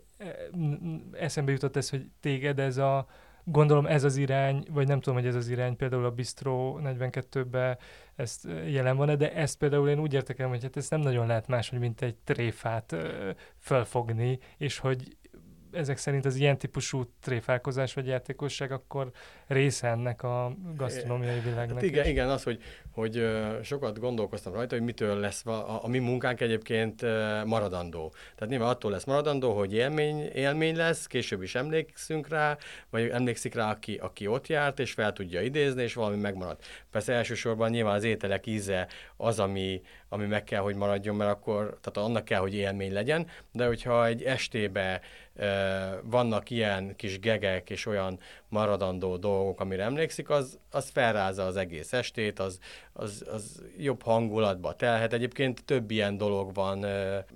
eszembe 1.13 1.53
jutott 1.53 1.77
ez, 1.77 1.91
hogy 1.91 2.07
téged 2.21 2.59
ez 2.59 2.77
a, 2.77 3.07
gondolom 3.49 3.87
ez 3.87 4.05
az 4.05 4.17
irány, 4.17 4.67
vagy 4.71 4.87
nem 4.87 5.01
tudom, 5.01 5.19
hogy 5.19 5.29
ez 5.29 5.35
az 5.35 5.49
irány, 5.49 5.77
például 5.77 6.05
a 6.05 6.11
Bistro 6.11 6.79
42-ben 6.83 7.79
ezt 8.17 8.49
jelen 8.67 8.97
van 8.97 9.19
de 9.19 9.33
ezt 9.33 9.59
például 9.59 9.89
én 9.89 9.99
úgy 9.99 10.15
értekem, 10.15 10.49
hogy 10.49 10.63
hát 10.63 10.77
ezt 10.77 10.91
nem 10.91 11.01
nagyon 11.01 11.27
lehet 11.27 11.47
máshogy, 11.47 11.79
mint 11.79 12.03
egy 12.03 12.17
tréfát 12.25 12.97
fölfogni, 13.59 14.39
és 14.57 14.79
hogy 14.79 15.17
ezek 15.77 15.97
szerint 15.97 16.25
az 16.25 16.37
ilyen 16.37 16.59
típusú 16.59 17.11
tréfálkozás 17.21 17.95
vagy 17.95 18.07
játékosság 18.07 18.73
akkor 18.73 19.11
része 19.47 19.89
ennek 19.89 20.23
a 20.23 20.57
gasztronómiai 20.77 21.41
világnak. 21.41 21.75
Hát 21.75 21.83
igen, 21.83 22.07
igen, 22.07 22.29
az, 22.29 22.43
hogy, 22.43 22.63
hogy 22.97 23.29
sokat 23.63 23.99
gondolkoztam 23.99 24.53
rajta, 24.53 24.75
hogy 24.75 24.85
mitől 24.85 25.17
lesz 25.19 25.47
a, 25.47 25.85
a 25.85 25.89
mi 25.89 25.99
munkánk 25.99 26.41
egyébként 26.41 27.03
maradandó. 27.45 28.13
Tehát 28.35 28.49
nyilván 28.49 28.69
attól 28.69 28.91
lesz 28.91 29.05
maradandó, 29.05 29.53
hogy 29.57 29.75
élmény, 29.75 30.21
élmény 30.35 30.77
lesz, 30.77 31.07
később 31.07 31.43
is 31.43 31.55
emlékszünk 31.55 32.29
rá, 32.29 32.57
vagy 32.91 33.09
emlékszik 33.09 33.55
rá, 33.55 33.71
aki, 33.71 33.95
aki 33.95 34.27
ott 34.27 34.47
járt, 34.47 34.79
és 34.79 34.93
fel 34.93 35.13
tudja 35.13 35.41
idézni, 35.41 35.83
és 35.83 35.95
valami 35.95 36.17
megmarad. 36.17 36.59
Persze 36.91 37.13
elsősorban 37.13 37.71
nyilván 37.71 37.95
az 37.95 38.05
ételek 38.05 38.47
íze 38.47 38.89
az, 39.17 39.39
ami, 39.39 39.83
ami 40.09 40.27
meg 40.27 40.45
kell, 40.45 40.61
hogy 40.61 40.75
maradjon, 40.75 41.17
mert 41.17 41.31
akkor, 41.31 41.79
tehát 41.81 42.09
annak 42.09 42.25
kell, 42.25 42.41
hogy 42.41 42.55
élmény 42.55 42.93
legyen, 42.93 43.27
de 43.53 43.67
hogyha 43.67 44.07
egy 44.07 44.23
estébe 44.23 45.01
vannak 46.03 46.51
ilyen 46.51 46.97
kis 46.97 47.19
gegek 47.19 47.71
és 47.71 47.87
olyan 47.87 48.19
maradandó 48.49 49.17
dolgok, 49.17 49.61
amire 49.61 49.83
emlékszik, 49.83 50.31
az, 50.31 50.59
az 50.71 50.89
felrázza 50.89 51.45
az 51.45 51.57
egész 51.57 51.93
estét, 51.93 52.39
az, 52.39 52.59
az, 52.97 53.25
az 53.33 53.63
jobb 53.79 54.03
hangulatba 54.03 54.75
telhet. 54.75 55.13
Egyébként 55.13 55.65
több 55.65 55.91
ilyen 55.91 56.17
dolog 56.17 56.55
van, 56.55 56.79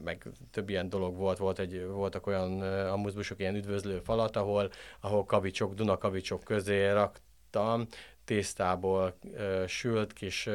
meg 0.04 0.26
több 0.50 0.68
ilyen 0.68 0.88
dolog 0.88 1.16
volt, 1.16 1.38
volt 1.38 1.58
egy, 1.58 1.86
voltak 1.86 2.26
olyan 2.26 2.62
amuzbusok, 2.86 3.38
ilyen 3.40 3.54
üdvözlő 3.54 4.00
falat, 4.00 4.36
ahol, 4.36 4.70
ahol 5.00 5.24
kavicsok, 5.24 5.74
Dunakavicsok 5.74 6.44
közé 6.44 6.90
raktam, 6.90 7.86
tésztából 8.24 9.18
sült 9.66 10.12
kis 10.12 10.48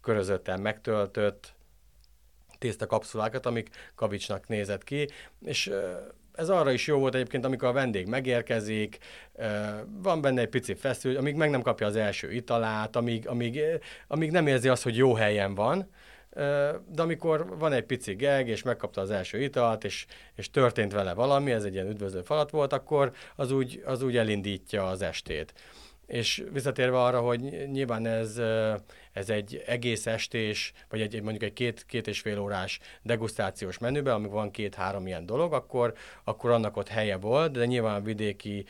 körözötten 0.00 0.60
megtöltött 0.60 1.54
tészta 2.58 2.86
kapszulákat, 2.86 3.46
amik 3.46 3.70
kavicsnak 3.94 4.48
nézett 4.48 4.84
ki, 4.84 5.08
és 5.44 5.72
ez 6.34 6.48
arra 6.48 6.72
is 6.72 6.86
jó 6.86 6.98
volt 6.98 7.14
egyébként, 7.14 7.44
amikor 7.44 7.68
a 7.68 7.72
vendég 7.72 8.06
megérkezik, 8.06 8.98
van 10.02 10.20
benne 10.20 10.40
egy 10.40 10.48
pici 10.48 10.74
feszül, 10.74 11.16
amíg 11.16 11.34
meg 11.34 11.50
nem 11.50 11.62
kapja 11.62 11.86
az 11.86 11.96
első 11.96 12.32
italát, 12.32 12.96
amíg, 12.96 13.28
amíg, 13.28 13.60
amíg 14.08 14.30
nem 14.30 14.46
érzi 14.46 14.68
azt, 14.68 14.82
hogy 14.82 14.96
jó 14.96 15.14
helyen 15.14 15.54
van, 15.54 15.90
de 16.88 17.02
amikor 17.02 17.58
van 17.58 17.72
egy 17.72 17.84
pici 17.84 18.14
geg, 18.14 18.48
és 18.48 18.62
megkapta 18.62 19.00
az 19.00 19.10
első 19.10 19.42
italt, 19.42 19.84
és, 19.84 20.06
és 20.34 20.50
történt 20.50 20.92
vele 20.92 21.14
valami, 21.14 21.52
ez 21.52 21.64
egy 21.64 21.74
ilyen 21.74 21.88
üdvözlő 21.88 22.20
falat 22.20 22.50
volt, 22.50 22.72
akkor 22.72 23.12
az 23.36 23.50
úgy, 23.50 23.82
az 23.86 24.02
úgy 24.02 24.16
elindítja 24.16 24.86
az 24.86 25.02
estét. 25.02 25.54
És 26.06 26.44
visszatérve 26.52 27.02
arra, 27.02 27.20
hogy 27.20 27.40
nyilván 27.70 28.06
ez, 28.06 28.40
ez 29.12 29.30
egy 29.30 29.62
egész 29.66 30.06
estés, 30.06 30.72
vagy 30.88 31.00
egy, 31.00 31.22
mondjuk 31.22 31.42
egy 31.42 31.52
két, 31.52 31.86
két 31.86 32.06
és 32.06 32.20
fél 32.20 32.38
órás 32.38 32.78
degustációs 33.02 33.78
menübe, 33.78 34.14
amikor 34.14 34.34
van 34.34 34.50
két-három 34.50 35.06
ilyen 35.06 35.26
dolog, 35.26 35.52
akkor, 35.52 35.94
akkor 36.24 36.50
annak 36.50 36.76
ott 36.76 36.88
helye 36.88 37.16
volt, 37.16 37.52
de 37.52 37.64
nyilván 37.64 37.94
a 37.94 38.04
vidéki 38.04 38.64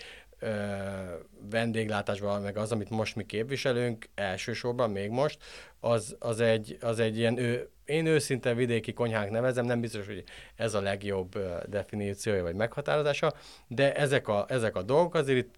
vendéglátásban, 1.51 2.43
meg 2.43 2.57
az, 2.57 2.73
amit 2.73 2.91
most 2.91 3.17
mi 3.17 3.27
képviselünk, 3.27 4.09
elsősorban 4.15 4.91
még 4.91 5.11
most, 5.11 5.39
az, 5.81 6.17
az, 6.19 6.41
egy, 6.41 6.77
az 6.81 6.99
egy 6.99 7.19
ilyen, 7.19 7.39
ő, 7.39 7.69
én 7.85 8.07
őszinte 8.07 8.55
vidéki 8.55 8.93
konyhánk 8.93 9.31
nevezem, 9.31 9.65
nem 9.65 9.81
biztos, 9.81 10.07
hogy 10.07 10.25
ez 10.57 10.75
a 10.75 10.81
legjobb 10.81 11.39
definíciója 11.67 12.43
vagy 12.43 12.55
meghatározása, 12.55 13.35
de 13.67 13.95
ezek 13.95 14.29
a, 14.29 14.45
ezek 14.49 14.77
a 14.77 14.83
dolgok 14.83 15.15
azért 15.15 15.39
itt 15.39 15.55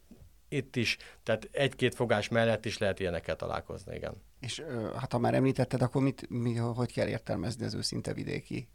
itt 0.48 0.76
is, 0.76 0.96
tehát 1.22 1.48
egy-két 1.52 1.94
fogás 1.94 2.28
mellett 2.28 2.64
is 2.64 2.78
lehet 2.78 3.00
ilyenekkel 3.00 3.37
találkozni, 3.37 3.94
igen. 3.94 4.14
És 4.40 4.62
hát 4.96 5.12
ha 5.12 5.18
már 5.18 5.35
említetted, 5.35 5.82
akkor 5.82 6.02
mit, 6.02 6.26
mi, 6.28 6.54
hogy 6.54 6.92
kell 6.92 7.09
értelmezni 7.09 7.64
az 7.64 7.74
őszinte 7.74 8.12
vidéki 8.12 8.68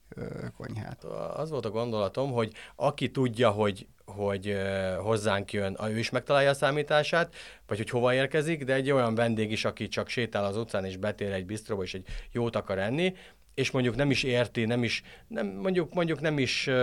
konyhát? 0.57 1.03
Az 1.03 1.49
volt 1.49 1.65
a 1.65 1.69
gondolatom, 1.69 2.31
hogy 2.31 2.53
aki 2.75 3.12
tudja, 3.12 3.49
hogy, 3.49 3.88
hogy 4.05 4.57
hozzánk 4.99 5.53
jön, 5.53 5.77
ő 5.84 5.97
is 5.97 6.10
megtalálja 6.10 6.49
a 6.49 6.53
számítását, 6.53 7.36
vagy 7.67 7.77
hogy 7.77 7.89
hova 7.89 8.13
érkezik, 8.13 8.63
de 8.63 8.73
egy 8.73 8.91
olyan 8.91 9.15
vendég 9.15 9.51
is, 9.51 9.65
aki 9.65 9.88
csak 9.88 10.07
sétál 10.07 10.45
az 10.45 10.57
utcán 10.57 10.86
és 10.86 10.97
betér 10.97 11.31
egy 11.31 11.45
bisztróba 11.45 11.84
és 11.84 11.93
egy 11.93 12.07
jót 12.31 12.55
akar 12.55 12.79
enni, 12.79 13.13
és 13.53 13.71
mondjuk 13.71 13.95
nem 13.95 14.11
is 14.11 14.23
érti, 14.23 14.65
nem 14.65 14.83
is, 14.83 15.03
nem, 15.27 15.47
mondjuk, 15.47 15.93
mondjuk 15.93 16.21
nem 16.21 16.39
is 16.39 16.67
uh, 16.67 16.75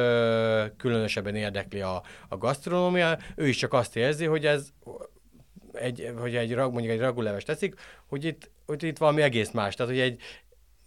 különösebben 0.76 1.34
érdekli 1.34 1.80
a, 1.80 2.02
a 2.28 2.36
gasztronómia, 2.36 3.18
ő 3.36 3.48
is 3.48 3.56
csak 3.56 3.72
azt 3.72 3.96
érzi, 3.96 4.24
hogy 4.24 4.46
ez 4.46 4.68
egy, 5.72 6.12
hogy 6.18 6.36
egy, 6.36 6.56
mondjuk 6.56 6.92
egy 6.92 7.00
raguleves 7.00 7.44
teszik, 7.44 7.74
hogy 8.06 8.24
itt, 8.24 8.50
hogy 8.66 8.82
itt 8.82 8.98
valami 8.98 9.22
egész 9.22 9.50
más. 9.50 9.74
Tehát, 9.74 9.92
hogy 9.92 10.00
egy, 10.00 10.20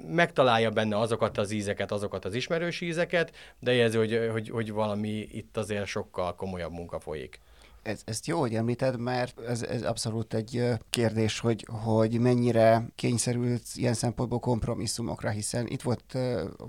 megtalálja 0.08 0.70
benne 0.70 0.98
azokat 1.00 1.38
az 1.38 1.52
ízeket, 1.52 1.92
azokat 1.92 2.26
az 2.26 2.34
ismerős 2.34 2.82
ízeket, 2.82 3.36
de 3.60 3.74
érzi, 3.74 3.98
hogy, 3.98 4.28
hogy, 4.32 4.50
hogy 4.50 4.72
valami 4.72 5.28
itt 5.32 5.58
azért 5.58 5.86
sokkal 5.86 6.36
komolyabb 6.36 6.72
munka 6.72 7.00
folyik 7.00 7.40
ez, 7.84 8.02
ezt 8.06 8.28
jó, 8.28 8.40
hogy 8.40 8.56
említed, 8.56 9.00
mert 9.00 9.40
ez, 9.40 9.62
ez 9.64 9.84
abszolút 9.84 10.34
egy 10.34 10.64
kérdés, 10.90 11.40
hogy, 11.40 11.68
hogy 11.84 12.20
mennyire 12.20 12.88
kényszerült 12.96 13.64
ilyen 13.74 13.94
szempontból 13.94 14.40
kompromisszumokra, 14.40 15.30
hiszen 15.30 15.68
itt 15.68 15.82
volt 15.82 16.18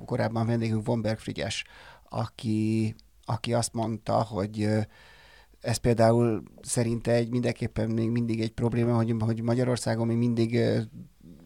korábban 0.05 0.47
vendégünk 0.47 0.87
Vonberg 0.87 1.19
Frigyes, 1.19 1.65
aki, 2.09 2.95
aki 3.25 3.55
azt 3.55 3.73
mondta, 3.73 4.23
hogy 4.23 4.69
ez 5.61 5.77
például 5.77 6.43
szerinte 6.61 7.13
egy 7.13 7.31
mindenképpen 7.31 7.91
még 7.91 8.11
mindig 8.11 8.41
egy 8.41 8.53
probléma, 8.53 8.95
hogy, 8.95 9.15
hogy 9.19 9.43
Magyarországon 9.43 10.07
még 10.07 10.17
mindig 10.17 10.61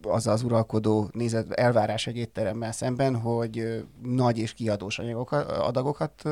az 0.03 0.27
az 0.27 0.43
uralkodó 0.43 1.11
nézet, 1.13 1.53
elvárás 1.53 2.07
egy 2.07 2.17
étteremmel 2.17 2.73
szemben, 2.73 3.17
hogy 3.17 3.85
nagy 4.03 4.39
és 4.39 4.53
kiadós 4.53 4.99
anyagokat, 4.99 5.51
adagokat 5.51 6.23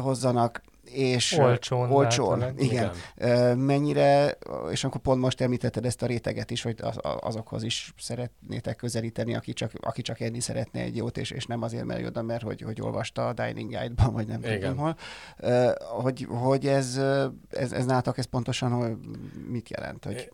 hozzanak, 0.00 0.62
és 0.92 1.32
olcsón, 1.32 1.90
olcsón 1.90 2.44
igen. 2.58 2.92
igen. 3.16 3.58
Mennyire, 3.58 4.38
és 4.70 4.84
akkor 4.84 5.00
pont 5.00 5.20
most 5.20 5.40
említetted 5.40 5.84
ezt 5.84 6.02
a 6.02 6.06
réteget 6.06 6.50
is, 6.50 6.62
hogy 6.62 6.78
az, 6.82 6.98
azokhoz 7.20 7.62
is 7.62 7.92
szeretnétek 7.98 8.76
közelíteni, 8.76 9.34
aki 9.34 9.52
csak, 9.52 9.70
aki 9.80 10.02
csak 10.02 10.20
enni 10.20 10.40
szeretne 10.40 10.80
egy 10.80 10.96
jót, 10.96 11.18
és, 11.18 11.30
és 11.30 11.46
nem 11.46 11.62
azért, 11.62 11.84
mert 11.84 12.06
oda, 12.06 12.22
mert 12.22 12.42
hogy, 12.42 12.60
hogy 12.60 12.80
olvasta 12.80 13.28
a 13.28 13.32
Dining 13.32 13.70
Guide-ban, 13.70 14.12
vagy 14.12 14.26
nem 14.26 14.38
igen. 14.38 14.60
tudom 14.60 14.76
hol. 14.76 14.96
Hogy, 15.78 16.26
hogy 16.28 16.66
ez, 16.66 17.00
ez, 17.50 17.72
ez 17.72 17.84
nálatok 17.84 18.18
ez 18.18 18.24
pontosan 18.24 18.70
hogy 18.72 18.96
mit 19.48 19.68
jelent, 19.68 20.04
hogy 20.04 20.30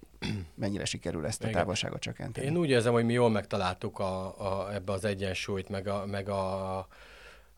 mennyire 0.54 0.84
sikerül 0.84 1.26
ezt 1.26 1.42
a 1.42 1.48
Igen. 1.48 1.58
távolságot 1.58 2.00
csökkenteni? 2.00 2.46
Én 2.46 2.56
úgy 2.56 2.70
érzem, 2.70 2.92
hogy 2.92 3.04
mi 3.04 3.12
jól 3.12 3.30
megtaláltuk 3.30 3.98
a, 3.98 4.24
a, 4.38 4.74
ebbe 4.74 4.92
az 4.92 5.04
egyensúlyt, 5.04 5.68
meg 5.68 5.88
a, 5.88 6.06
meg 6.06 6.28
a, 6.28 6.76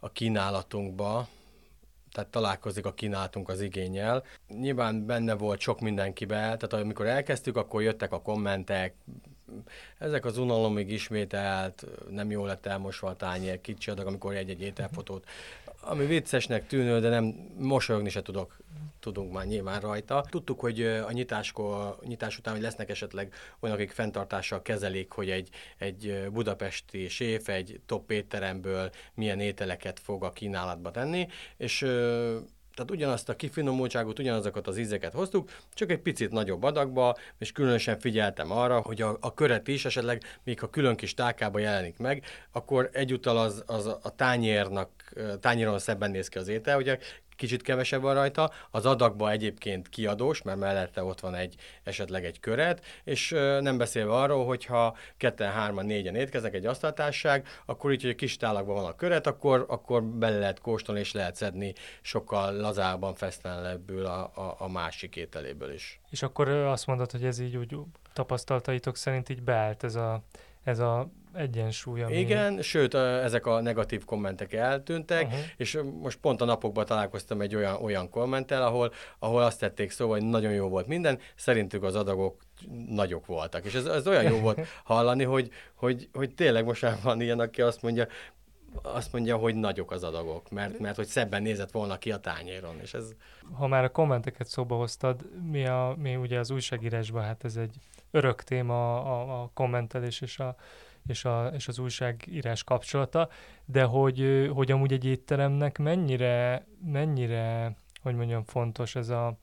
a 0.01 0.13
kínálatunkba, 0.13 1.29
tehát 2.15 2.31
találkozik 2.31 2.87
a 2.87 2.95
kínálatunk 2.95 3.49
az 3.49 3.61
igényel. 3.61 4.25
Nyilván 4.49 5.07
benne 5.07 5.35
volt 5.35 5.61
sok 5.61 5.81
mindenkibe, 5.81 6.35
tehát 6.35 6.73
amikor 6.73 7.07
elkezdtük, 7.07 7.57
akkor 7.57 7.83
jöttek 7.83 8.13
a 8.13 8.23
kommentek, 8.23 8.95
ezek 9.99 10.25
az 10.25 10.39
unalomig 10.39 10.91
ismételt, 10.91 11.87
nem 12.11 12.31
jól 12.31 12.47
lett 12.47 12.67
elmosva 12.67 13.09
a 13.09 13.17
tányér, 13.17 13.61
kicsi 13.61 13.91
adag, 13.91 14.07
amikor 14.07 14.35
egy-egy 14.35 14.63
ételfotót, 14.63 15.29
ami 15.81 16.07
viccesnek 16.07 16.67
tűnő, 16.67 17.01
de 17.01 17.09
nem 17.09 17.25
mosolyogni 17.59 18.09
se 18.09 18.23
tudok 18.23 18.57
tudunk 19.05 19.33
már 19.33 19.47
nyilván 19.47 19.81
rajta. 19.81 20.25
Tudtuk, 20.29 20.61
hogy 20.61 20.83
a 20.83 21.13
nyitáskor, 21.13 21.99
nyitás 22.03 22.39
után 22.39 22.55
hogy 22.55 22.63
lesznek 22.63 22.91
esetleg 22.91 23.35
olyanok, 23.61 23.83
akik 23.83 23.95
fenntartással 23.95 24.63
kezelik, 24.63 25.13
hogy 25.13 25.31
egy, 25.31 25.49
egy 25.79 26.29
budapesti 26.33 27.09
séf 27.09 27.49
egy 27.49 27.81
top 27.87 28.11
étteremből 28.11 28.91
milyen 29.15 29.41
ételeket 29.41 30.01
fog 30.01 30.25
a 30.25 30.33
kínálatba 30.33 30.91
tenni, 30.91 31.29
és 31.57 31.79
tehát 32.75 32.91
ugyanazt 32.91 33.29
a 33.29 33.37
kifinomultságot, 33.37 34.19
ugyanazokat 34.19 34.67
az 34.67 34.79
ízeket 34.79 35.13
hoztuk, 35.13 35.51
csak 35.75 35.91
egy 35.91 36.01
picit 36.01 36.31
nagyobb 36.31 36.63
adagba, 36.63 37.17
és 37.39 37.53
különösen 37.53 37.99
figyeltem 37.99 38.51
arra, 38.51 38.81
hogy 38.81 39.03
a, 39.03 39.17
a 39.21 39.35
köret 39.35 39.69
is 39.69 39.85
esetleg, 39.85 40.23
még 40.45 40.61
ha 40.61 40.71
külön 40.71 40.97
kis 40.97 41.15
tálkába 41.15 41.59
jelenik 41.59 41.99
meg, 41.99 42.25
akkor 42.53 42.91
egyúttal 42.93 43.39
az, 43.39 43.63
az 43.67 43.87
a 43.87 44.15
tányérnak, 44.17 44.91
tányéron 45.41 45.79
szebben 45.79 46.11
néz 46.11 46.29
ki 46.29 46.39
az 46.39 46.49
étel, 46.49 46.79
ugye 46.79 46.99
kicsit 47.37 47.63
kevesebb 47.63 48.03
van 48.03 48.15
rajta, 48.15 48.51
az 48.71 48.87
adagba 48.87 49.31
egyébként 49.31 49.89
kiadós, 49.89 50.43
mert 50.43 50.59
mellette 50.59 51.05
ott 51.05 51.21
van 51.21 51.35
egy 51.35 51.55
esetleg 51.83 52.25
egy 52.25 52.41
köret, 52.41 52.85
és 53.05 53.31
nem 53.61 53.79
beszélve 53.79 54.13
arról, 54.13 54.47
hogyha 54.47 54.97
ketten, 55.17 55.53
hárman, 55.53 55.87
négyen 55.87 56.15
étkeznek 56.15 56.55
egy 56.55 56.67
asztaltárság, 56.67 57.47
akkor 57.67 57.93
így, 57.93 58.03
hogy 58.03 58.11
a 58.11 58.15
kis 58.15 58.37
tálakban 58.37 58.75
van 58.75 58.85
a 58.85 58.97
köret, 58.97 59.27
akkor, 59.27 59.65
akkor 59.69 60.03
bele 60.03 60.39
lehet 60.39 60.61
kóstolni, 60.61 61.01
és 61.01 61.13
lehet 61.13 61.37
szedni 61.37 61.73
sokkal 62.03 62.57
lazábban, 62.57 63.15
fesztelenebbül 63.15 64.07
a, 64.07 64.23
a, 64.23 64.57
a 64.59 64.69
másik 64.69 65.17
ételéből 65.17 65.73
is. 65.73 66.01
És 66.11 66.23
akkor 66.23 66.49
azt 66.49 66.87
mondod, 66.87 67.11
hogy 67.11 67.25
ez 67.25 67.39
így 67.39 67.57
úgy 67.57 67.77
tapasztaltaitok 68.13 68.97
szerint 68.97 69.29
így 69.29 69.43
beállt 69.43 69.85
ez 69.85 69.95
a, 69.95 70.23
ez 70.63 70.79
a 70.79 71.09
egyensúly. 71.37 72.03
Ami... 72.03 72.19
Igen, 72.19 72.63
sőt, 72.63 72.95
ezek 72.95 73.47
a 73.47 73.61
negatív 73.61 74.05
kommentek 74.05 74.53
eltűntek, 74.53 75.27
uh-huh. 75.27 75.41
és 75.57 75.79
most 76.01 76.19
pont 76.19 76.41
a 76.41 76.45
napokban 76.45 76.85
találkoztam 76.85 77.41
egy 77.41 77.55
olyan, 77.55 77.83
olyan 77.83 78.11
kommentel, 78.11 78.63
ahol, 78.63 78.93
ahol 79.19 79.43
azt 79.43 79.59
tették 79.59 79.91
szó, 79.91 80.09
hogy 80.09 80.23
nagyon 80.23 80.53
jó 80.53 80.69
volt 80.69 80.87
minden, 80.87 81.19
szerintük 81.35 81.83
az 81.83 81.95
adagok 81.95 82.43
nagyok 82.89 83.27
voltak. 83.27 83.65
És 83.65 83.75
ez, 83.75 83.87
ez 83.87 84.07
olyan 84.07 84.25
jó 84.25 84.39
volt 84.39 84.61
hallani, 84.85 85.25
hogy, 85.25 85.51
hogy, 85.75 86.09
hogy 86.13 86.35
tényleg 86.35 86.65
most 86.65 86.83
már 86.83 86.97
van 87.03 87.21
ilyen, 87.21 87.41
aki 87.41 87.63
azt 87.63 87.83
mondja, 87.83 88.07
azt 88.83 89.13
mondja, 89.13 89.37
hogy 89.37 89.55
nagyok 89.55 89.91
az 89.91 90.05
adagok, 90.05 90.51
mert, 90.51 90.79
mert 90.79 90.97
hogy 90.97 91.07
szebben 91.07 91.43
nézett 91.43 91.71
volna 91.71 91.99
ki 91.99 92.13
a 92.13 92.17
tányéron, 92.17 92.81
és 92.81 92.95
ez... 92.95 93.15
Ha 93.53 93.67
már 93.67 93.85
a 93.85 93.89
kommenteket 93.89 94.47
szóba 94.47 94.77
hoztad, 94.77 95.21
mi, 95.51 95.67
a, 95.67 95.95
mi 95.99 96.17
ugye 96.17 96.39
az 96.39 96.51
újságírásban, 96.51 97.23
hát 97.23 97.45
ez 97.45 97.57
egy 97.57 97.77
örök 98.11 98.43
téma 98.43 99.03
a, 99.03 99.43
a 99.43 99.51
kommentelés 99.55 100.21
és 100.21 100.39
a 100.39 100.57
és, 101.07 101.25
a, 101.25 101.47
és 101.47 101.69
az 101.69 101.79
újságírás 101.79 102.65
kapcsolata, 102.65 103.29
de 103.65 103.85
hogy, 103.85 104.51
hogy 104.55 104.71
amúgy 104.71 104.93
egy 104.93 105.05
étteremnek 105.05 105.79
mennyire, 105.79 106.67
mennyire, 106.85 107.77
hogy 108.03 108.15
mondjam, 108.15 108.45
fontos 108.45 108.97
ez 108.97 109.09
a, 109.09 109.39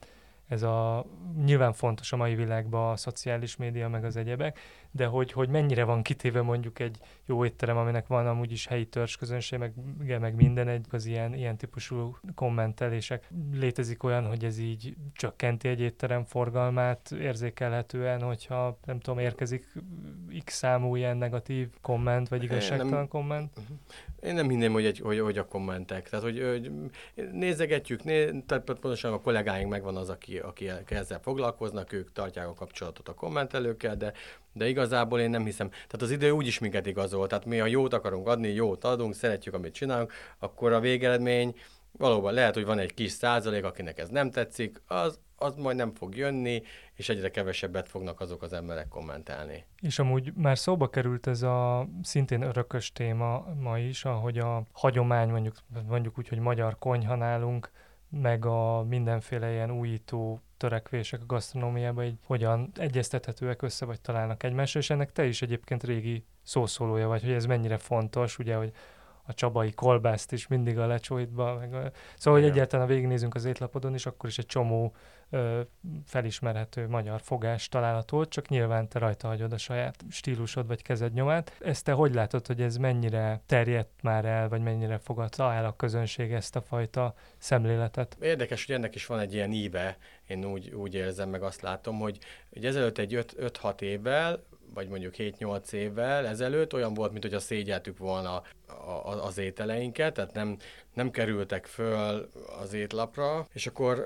ez 0.47 0.63
a, 0.63 1.05
nyilván 1.43 1.73
fontos 1.73 2.11
a 2.13 2.17
mai 2.17 2.35
világban 2.35 2.91
a 2.91 2.95
szociális 2.95 3.55
média, 3.55 3.89
meg 3.89 4.03
az 4.03 4.15
egyebek, 4.15 4.59
de 4.91 5.05
hogy, 5.05 5.31
hogy 5.31 5.49
mennyire 5.49 5.83
van 5.83 6.01
kitéve 6.01 6.41
mondjuk 6.41 6.79
egy 6.79 6.97
jó 7.25 7.45
étterem, 7.45 7.77
aminek 7.77 8.07
van 8.07 8.27
amúgy 8.27 8.51
is 8.51 8.67
helyi 8.67 8.85
törzsközönség, 8.85 9.59
meg, 9.59 9.73
meg 10.19 10.35
minden 10.35 10.67
egy 10.67 10.85
az 10.89 11.05
ilyen, 11.05 11.33
ilyen 11.33 11.57
típusú 11.57 12.17
kommentelések. 12.35 13.27
Létezik 13.53 14.03
olyan, 14.03 14.27
hogy 14.27 14.43
ez 14.43 14.57
így 14.57 14.95
csökkenti 15.13 15.67
egy 15.67 15.79
étterem 15.79 16.25
forgalmát 16.25 17.11
érzékelhetően, 17.11 18.21
hogyha 18.21 18.77
nem 18.85 18.99
tudom, 18.99 19.19
érkezik 19.19 19.73
x 20.43 20.53
számú 20.53 20.95
ilyen 20.95 21.17
negatív 21.17 21.67
komment, 21.81 22.27
vagy 22.27 22.43
igazságtalan 22.43 22.93
nem, 22.93 23.07
komment? 23.07 23.55
Mhm. 23.55 23.73
Én 24.29 24.33
nem 24.33 24.49
hinném, 24.49 24.73
hogy, 24.73 24.85
egy, 24.85 24.99
hogy, 24.99 25.19
hogy 25.19 25.37
a 25.37 25.45
kommentek. 25.45 26.09
Tehát, 26.09 26.25
hogy, 26.25 26.41
hogy 26.49 26.71
nézegetjük, 27.31 28.03
né, 28.03 28.41
tehát 28.45 28.63
pontosan 28.63 29.13
a 29.13 29.21
kollégáink 29.21 29.69
megvan 29.69 29.95
az, 29.95 30.09
aki, 30.09 30.39
aki 30.39 30.69
ezzel 30.87 31.19
foglalkoznak, 31.19 31.93
ők 31.93 32.11
tartják 32.11 32.47
a 32.47 32.53
kapcsolatot 32.53 33.07
a 33.07 33.13
kommentelőkkel, 33.13 33.95
de 33.95 34.13
de 34.53 34.67
igazából 34.67 35.19
én 35.19 35.29
nem 35.29 35.45
hiszem. 35.45 35.69
Tehát 35.69 36.01
az 36.01 36.11
idő 36.11 36.29
úgyis 36.29 36.59
minket 36.59 36.85
igazol. 36.85 37.27
Tehát 37.27 37.45
mi, 37.45 37.57
ha 37.57 37.65
jót 37.65 37.93
akarunk 37.93 38.27
adni, 38.27 38.47
jót 38.47 38.83
adunk, 38.83 39.15
szeretjük, 39.15 39.53
amit 39.53 39.73
csinálunk, 39.73 40.13
akkor 40.39 40.71
a 40.71 40.79
végeredmény 40.79 41.55
valóban 41.91 42.33
lehet, 42.33 42.53
hogy 42.53 42.65
van 42.65 42.79
egy 42.79 42.93
kis 42.93 43.11
százalék, 43.11 43.63
akinek 43.63 43.99
ez 43.99 44.09
nem 44.09 44.31
tetszik, 44.31 44.81
az, 44.87 45.19
az 45.35 45.55
majd 45.55 45.75
nem 45.75 45.93
fog 45.93 46.15
jönni, 46.15 46.63
és 46.93 47.09
egyre 47.09 47.29
kevesebbet 47.29 47.87
fognak 47.87 48.19
azok 48.19 48.41
az 48.41 48.53
emberek 48.53 48.87
kommentálni. 48.87 49.65
És 49.81 49.99
amúgy 49.99 50.33
már 50.35 50.57
szóba 50.57 50.89
került 50.89 51.27
ez 51.27 51.41
a 51.41 51.87
szintén 52.03 52.41
örökös 52.41 52.91
téma 52.91 53.45
ma 53.59 53.79
is, 53.79 54.05
ahogy 54.05 54.37
a 54.37 54.63
hagyomány, 54.71 55.29
mondjuk, 55.29 55.55
mondjuk 55.87 56.17
úgy, 56.17 56.27
hogy 56.27 56.39
magyar 56.39 56.77
konyha 56.79 57.15
nálunk, 57.15 57.71
meg 58.11 58.45
a 58.45 58.83
mindenféle 58.83 59.51
ilyen 59.51 59.71
újító 59.71 60.41
törekvések 60.57 61.21
a 61.21 61.25
gasztronómiában, 61.25 62.03
így 62.03 62.17
hogyan 62.25 62.71
egyeztethetőek 62.75 63.61
össze, 63.61 63.85
vagy 63.85 64.01
találnak 64.01 64.43
egymásra, 64.43 64.79
és 64.79 64.89
ennek 64.89 65.11
te 65.11 65.25
is 65.25 65.41
egyébként 65.41 65.83
régi 65.83 66.25
szószólója 66.43 67.07
vagy, 67.07 67.21
hogy 67.21 67.31
ez 67.31 67.45
mennyire 67.45 67.77
fontos, 67.77 68.39
ugye, 68.39 68.55
hogy 68.55 68.73
a 69.31 69.33
csabai 69.33 69.71
kolbászt 69.71 70.31
is 70.31 70.47
mindig 70.47 70.79
a 70.79 70.87
lecsóitba. 70.87 71.57
Meg 71.59 71.73
a... 71.73 71.91
Szóval, 72.17 72.39
hogy 72.39 72.49
egyáltalán 72.49 72.87
végignézünk 72.87 73.35
az 73.35 73.45
étlapodon 73.45 73.93
is, 73.93 74.05
akkor 74.05 74.29
is 74.29 74.37
egy 74.37 74.45
csomó 74.45 74.95
ö, 75.29 75.61
felismerhető 76.05 76.87
magyar 76.87 77.21
fogás 77.21 77.67
található, 77.67 78.25
csak 78.25 78.47
nyilván 78.47 78.87
te 78.87 78.99
rajta 78.99 79.27
hagyod 79.27 79.53
a 79.53 79.57
saját 79.57 79.95
stílusod 80.09 80.67
vagy 80.67 80.81
kezed 80.81 81.13
nyomát. 81.13 81.55
Ezt 81.59 81.83
te 81.83 81.91
hogy 81.91 82.13
látod, 82.13 82.47
hogy 82.47 82.61
ez 82.61 82.77
mennyire 82.77 83.41
terjedt 83.45 84.01
már 84.01 84.25
el, 84.25 84.49
vagy 84.49 84.61
mennyire 84.61 84.97
fogadta 84.97 85.53
el 85.53 85.65
a 85.65 85.75
közönség 85.75 86.31
ezt 86.31 86.55
a 86.55 86.61
fajta 86.61 87.13
szemléletet? 87.37 88.17
Érdekes, 88.21 88.65
hogy 88.65 88.75
ennek 88.75 88.95
is 88.95 89.05
van 89.05 89.19
egy 89.19 89.33
ilyen 89.33 89.51
íve, 89.51 89.97
én 90.27 90.45
úgy, 90.45 90.71
úgy 90.73 90.93
érzem, 90.93 91.29
meg 91.29 91.43
azt 91.43 91.61
látom, 91.61 91.99
hogy, 91.99 92.17
hogy 92.53 92.65
ezelőtt 92.65 92.97
egy 92.97 93.25
5-6 93.37 93.81
évvel 93.81 94.43
vagy 94.73 94.87
mondjuk 94.87 95.13
7-8 95.17 95.71
évvel 95.71 96.27
ezelőtt 96.27 96.73
olyan 96.73 96.93
volt, 96.93 97.11
mint 97.11 97.23
hogy 97.23 97.33
a 97.33 97.39
szégyeltük 97.39 97.97
volna 97.97 98.41
az 99.21 99.37
ételeinket, 99.37 100.13
tehát 100.13 100.33
nem, 100.33 100.57
nem 100.93 101.11
kerültek 101.11 101.65
föl 101.65 102.29
az 102.61 102.73
étlapra, 102.73 103.47
és 103.53 103.67
akkor 103.67 104.05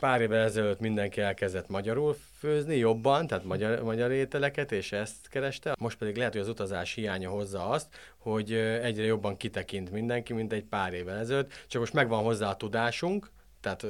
pár 0.00 0.20
évvel 0.20 0.44
ezelőtt 0.44 0.80
mindenki 0.80 1.20
elkezdett 1.20 1.68
magyarul 1.68 2.16
főzni 2.38 2.76
jobban, 2.76 3.26
tehát 3.26 3.44
magyar, 3.44 3.82
magyar 3.82 4.10
ételeket, 4.10 4.72
és 4.72 4.92
ezt 4.92 5.28
kereste. 5.28 5.74
Most 5.78 5.98
pedig 5.98 6.16
lehet, 6.16 6.32
hogy 6.32 6.42
az 6.42 6.48
utazás 6.48 6.94
hiánya 6.94 7.30
hozza 7.30 7.68
azt, 7.68 7.86
hogy 8.18 8.52
egyre 8.82 9.04
jobban 9.04 9.36
kitekint 9.36 9.90
mindenki, 9.90 10.32
mint 10.32 10.52
egy 10.52 10.64
pár 10.64 10.92
évvel 10.92 11.18
ezelőtt, 11.18 11.52
csak 11.66 11.80
most 11.80 11.92
megvan 11.92 12.22
hozzá 12.22 12.48
a 12.50 12.56
tudásunk, 12.56 13.30
tehát 13.66 13.82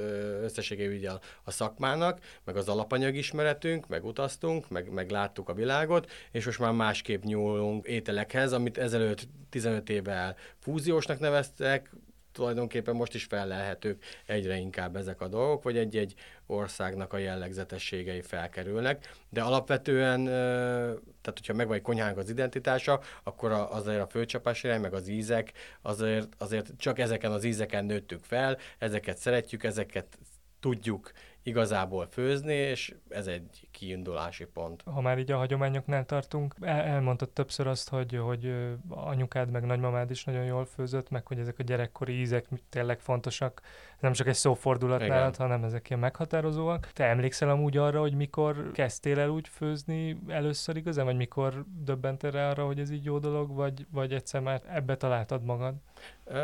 összességében 0.43 0.97
ugye 0.97 1.11
a, 1.11 1.21
a 1.45 1.51
szakmának, 1.51 2.19
meg 2.45 2.57
az 2.57 2.69
alapanyagismeretünk, 2.69 3.89
meg 3.89 4.05
utaztunk, 4.05 4.69
meg, 4.69 4.91
meg 4.91 5.11
láttuk 5.11 5.49
a 5.49 5.55
világot, 5.55 6.11
és 6.33 6.45
most 6.45 6.59
már 6.59 6.73
másképp 6.73 7.23
nyúlunk 7.23 7.87
ételekhez, 7.87 8.53
amit 8.53 8.79
ezelőtt 8.79 9.29
15 9.51 9.91
évvel 9.91 10.37
fúziósnak 10.59 11.19
neveztek, 11.19 11.91
tulajdonképpen 12.37 12.95
most 12.95 13.15
is 13.15 13.25
fellelhetők 13.25 14.05
egyre 14.27 14.57
inkább 14.57 14.97
ezek 14.97 15.21
a 15.21 15.29
dolgok, 15.29 15.63
vagy 15.63 15.77
egy-egy 15.77 16.15
országnak 16.47 17.13
a 17.13 17.19
jellegzetességei 17.19 18.21
felkerülnek, 18.21 19.15
de 19.29 19.43
alapvetően, 19.43 20.25
tehát 20.25 21.35
hogyha 21.39 21.53
megvan 21.53 21.77
egy 21.77 21.83
konyhának 21.83 22.19
az 22.19 22.31
identitása, 22.31 23.01
akkor 23.23 23.53
azért 23.53 24.01
a 24.01 24.07
főcsapás 24.07 24.65
irány, 24.65 24.81
meg 24.81 24.95
az 24.95 25.09
ízek, 25.09 25.53
azért, 25.83 26.29
azért 26.39 26.71
csak 26.77 26.99
ezeken 26.99 27.33
az 27.33 27.45
ízeken 27.45 27.85
nőttük 27.85 28.25
fel, 28.25 28.59
ezeket 28.79 29.19
szeretjük, 29.19 29.65
ezeket 29.65 30.19
tudjuk 30.61 31.13
igazából 31.43 32.09
főzni, 32.11 32.55
és 32.55 32.95
ez 33.09 33.27
egy 33.27 33.66
kiindulási 33.77 34.45
pont. 34.45 34.83
Ha 34.85 35.01
már 35.01 35.19
így 35.19 35.31
a 35.31 35.37
hagyományoknál 35.37 36.05
tartunk, 36.05 36.55
el- 36.61 36.85
elmondtad 36.85 37.31
többször 37.31 37.67
azt, 37.67 37.89
hogy, 37.89 38.17
hogy 38.17 38.55
anyukád 38.89 39.51
meg 39.51 39.67
nagymamád 39.67 40.11
is 40.11 40.25
nagyon 40.25 40.45
jól 40.45 40.65
főzött, 40.65 41.11
meg 41.11 41.27
hogy 41.27 41.39
ezek 41.39 41.59
a 41.59 41.63
gyerekkori 41.63 42.13
ízek 42.21 42.47
tényleg 42.69 43.01
fontosak, 43.01 43.63
nem 44.01 44.13
csak 44.13 44.27
egy 44.27 44.35
szófordulat 44.35 45.01
Igen. 45.01 45.17
nálad, 45.17 45.37
hanem 45.37 45.65
ezek 45.65 45.89
ilyen 45.89 46.01
meghatározóak. 46.01 46.91
Te 46.93 47.05
emlékszel 47.05 47.51
amúgy 47.51 47.77
arra, 47.77 48.01
hogy 48.01 48.15
mikor 48.15 48.71
kezdtél 48.73 49.19
el 49.19 49.29
úgy 49.29 49.49
főzni 49.49 50.19
először 50.29 50.77
igazán, 50.77 51.05
vagy 51.05 51.17
mikor 51.17 51.65
döbbentél 51.85 52.31
rá 52.31 52.51
arra, 52.51 52.67
hogy 52.67 52.79
ez 52.79 52.91
így 52.91 53.05
jó 53.05 53.19
dolog, 53.19 53.55
vagy, 53.55 53.87
vagy 53.91 54.13
egyszer 54.13 54.41
már 54.41 54.63
ebbe 54.69 54.97
találtad 54.97 55.45
magad? 55.45 55.75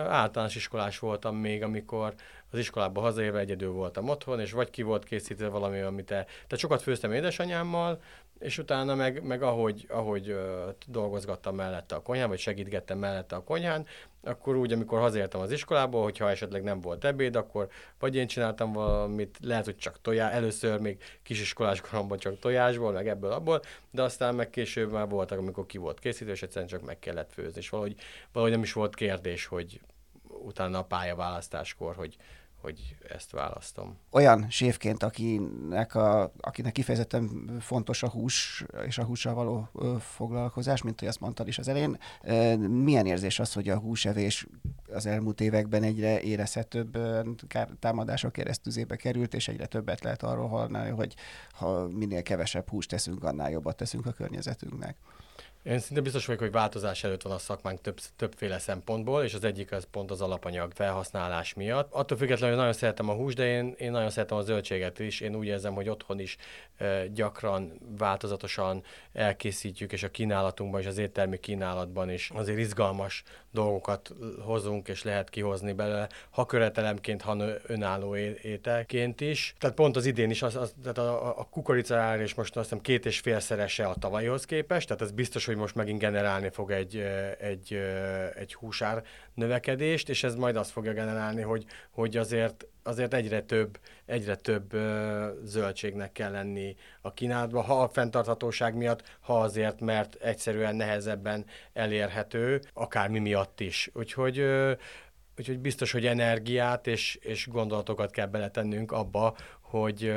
Általános 0.09 0.57
iskolás 0.57 0.99
voltam 0.99 1.37
még, 1.37 1.63
amikor 1.63 2.15
az 2.51 2.59
iskolába 2.59 3.01
hazaérve 3.01 3.39
egyedül 3.39 3.71
voltam 3.71 4.09
otthon, 4.09 4.41
és 4.41 4.53
vagy 4.53 4.71
ki 4.71 4.83
volt 4.83 5.05
készítve 5.05 5.49
valami, 5.49 5.81
amit 5.81 6.05
te... 6.05 6.15
Tehát 6.25 6.57
sokat 6.57 6.83
főztem 6.83 7.13
édesanyámmal, 7.23 8.01
és 8.43 8.59
utána 8.59 8.95
meg, 8.95 9.23
meg 9.23 9.43
ahogy, 9.43 9.87
ahogy 9.89 10.31
uh, 10.31 10.39
dolgozgattam 10.87 11.55
mellette 11.55 11.95
a 11.95 12.03
konyhán, 12.03 12.29
vagy 12.29 12.39
segítgettem 12.39 12.99
mellette 12.99 13.37
a 13.37 13.43
konyhán, 13.43 13.87
akkor 14.23 14.57
úgy, 14.57 14.73
amikor 14.73 14.99
hazértem 14.99 15.41
az 15.41 15.51
iskolából, 15.53 16.03
hogyha 16.03 16.31
esetleg 16.31 16.63
nem 16.63 16.81
volt 16.81 17.05
ebéd, 17.05 17.37
akkor 17.37 17.69
vagy 17.99 18.17
én 18.17 18.27
csináltam 18.27 18.73
valamit, 18.73 19.39
lehet, 19.43 19.65
hogy 19.65 19.77
csak 19.77 20.01
tojás, 20.01 20.33
először 20.33 20.81
még 20.81 21.03
kisiskolás 21.23 21.81
koromban 21.81 22.19
csak 22.19 22.39
tojásból, 22.39 22.93
meg 22.93 23.09
ebből 23.09 23.33
abból, 23.33 23.63
de 23.91 24.03
aztán 24.03 24.35
meg 24.35 24.51
később 24.51 24.93
már 24.93 25.09
voltak, 25.09 25.39
amikor 25.39 25.67
ki 25.67 25.79
volt 25.79 25.99
készítő, 25.99 26.31
és 26.31 26.43
egyszerűen 26.43 26.71
csak 26.71 26.83
meg 26.83 26.99
kellett 26.99 27.33
főzni, 27.33 27.61
és 27.61 27.69
valahogy, 27.69 27.95
valahogy 28.33 28.55
nem 28.55 28.63
is 28.63 28.73
volt 28.73 28.95
kérdés, 28.95 29.47
hogy 29.47 29.81
utána 30.29 30.79
a 30.79 30.85
pályaválasztáskor, 30.85 31.95
hogy 31.95 32.17
hogy 32.63 32.97
ezt 33.09 33.31
választom. 33.31 33.97
Olyan 34.11 34.51
séfként, 34.51 35.03
akinek, 35.03 35.95
a, 35.95 36.33
akinek 36.41 36.73
kifejezetten 36.73 37.57
fontos 37.61 38.03
a 38.03 38.09
hús 38.09 38.65
és 38.87 38.99
a 38.99 39.05
hússal 39.05 39.35
való 39.35 39.69
foglalkozás, 40.01 40.83
mint 40.83 40.99
hogy 40.99 41.09
azt 41.09 41.21
mondtad 41.21 41.49
is 41.49 41.59
az 41.59 41.69
elején, 41.69 41.99
milyen 42.69 43.07
érzés 43.07 43.39
az, 43.39 43.53
hogy 43.53 43.69
a 43.69 43.79
húsevés 43.79 44.47
az 44.93 45.07
elmúlt 45.07 45.41
években 45.41 45.83
egyre 45.83 46.21
érezhetőbb 46.21 46.99
támadások 47.79 48.33
keresztüzébe 48.33 48.97
került, 48.97 49.35
és 49.35 49.49
egyre 49.49 49.67
többet 49.67 50.03
lehet 50.03 50.23
arról 50.23 50.49
hallani, 50.49 50.91
hogy 50.91 51.15
ha 51.53 51.89
minél 51.89 52.23
kevesebb 52.23 52.69
húst 52.69 52.89
teszünk, 52.89 53.25
annál 53.25 53.51
jobbat 53.51 53.77
teszünk 53.77 54.07
a 54.07 54.13
környezetünknek. 54.13 54.97
Én 55.63 55.79
szinte 55.79 56.01
biztos 56.01 56.27
vagyok, 56.27 56.41
hogy 56.41 56.51
változás 56.51 57.05
előtt 57.05 57.23
van 57.23 57.33
a 57.33 57.39
szakmánk 57.39 57.81
több, 57.81 57.99
többféle 58.17 58.59
szempontból, 58.59 59.23
és 59.23 59.35
az 59.35 59.45
egyik 59.45 59.73
az 59.73 59.87
pont 59.91 60.11
az 60.11 60.21
alapanyag 60.21 60.73
felhasználás 60.75 61.55
miatt. 61.55 61.93
Attól 61.93 62.19
függetlenül, 62.19 62.49
hogy 62.49 62.65
nagyon 62.65 62.79
szeretem 62.79 63.09
a 63.09 63.15
hús, 63.15 63.35
de 63.35 63.47
én, 63.47 63.75
én 63.79 63.91
nagyon 63.91 64.11
szeretem 64.11 64.37
a 64.37 64.43
zöldséget 64.43 64.99
is. 64.99 65.21
Én 65.21 65.35
úgy 65.35 65.47
érzem, 65.47 65.75
hogy 65.75 65.89
otthon 65.89 66.21
is 66.21 66.37
e, 66.77 67.07
gyakran, 67.07 67.81
változatosan 67.99 68.83
elkészítjük, 69.13 69.93
és 69.93 70.03
a 70.03 70.11
kínálatunkban 70.11 70.81
és 70.81 70.87
az 70.87 70.99
éttermi 70.99 71.39
kínálatban 71.39 72.11
is 72.11 72.31
azért 72.35 72.59
izgalmas 72.59 73.23
dolgokat 73.51 74.13
hozunk, 74.45 74.89
és 74.89 75.03
lehet 75.03 75.31
kihozni 75.31 75.73
belőle, 75.73 76.09
ha 76.31 76.47
követelemként, 76.47 77.23
ha 77.23 77.37
önálló 77.67 78.17
ételként 78.43 79.21
is. 79.21 79.55
Tehát 79.59 79.77
pont 79.77 79.97
az 79.97 80.07
idén 80.07 80.31
is, 80.31 80.43
az, 80.43 80.57
az, 80.57 80.75
tehát 80.83 80.99
a, 80.99 81.39
a 81.39 81.47
kukorica 81.51 82.21
és 82.21 82.35
most 82.35 82.57
azt 82.57 82.69
hiszem 82.69 82.83
két 82.83 83.07
és 83.07 83.21
félszerese 83.21 83.87
a 83.87 83.95
tavalyhoz 83.95 84.45
képest, 84.45 84.87
tehát 84.87 85.03
ez 85.03 85.11
biztos, 85.11 85.47
hogy 85.53 85.61
most 85.61 85.75
megint 85.75 85.99
generálni 85.99 86.49
fog 86.51 86.71
egy, 86.71 86.97
egy, 87.39 87.75
egy 88.35 88.55
húsár 88.55 89.03
növekedést, 89.35 90.09
és 90.09 90.25
ez 90.25 90.35
majd 90.35 90.57
azt 90.57 90.71
fogja 90.71 90.93
generálni, 90.93 91.43
hogy, 91.43 91.65
hogy 91.91 92.17
azért, 92.17 92.67
azért 92.83 93.15
egyre 93.15 93.43
több, 93.43 93.79
egyre 94.07 94.37
több 94.37 94.73
zöldségnek 95.45 96.13
kell 96.13 96.31
lenni 96.31 96.77
a 97.01 97.13
kínálatban, 97.13 97.65
ha 97.65 97.83
a 97.83 97.89
fenntarthatóság 97.89 98.75
miatt, 98.75 99.19
ha 99.21 99.41
azért, 99.41 99.81
mert 99.81 100.15
egyszerűen 100.15 100.77
nehezebben 100.77 101.45
elérhető, 101.73 102.61
akár 102.73 103.09
mi 103.09 103.19
miatt 103.19 103.61
is. 103.61 103.91
Úgyhogy 103.93 104.45
Úgyhogy 105.39 105.59
biztos, 105.59 105.93
hogy 105.93 106.07
energiát 106.07 106.87
és, 106.87 107.15
és 107.15 107.49
gondolatokat 107.49 108.11
kell 108.11 108.27
beletennünk 108.27 108.93
abba, 108.93 109.37
hogy, 109.61 110.13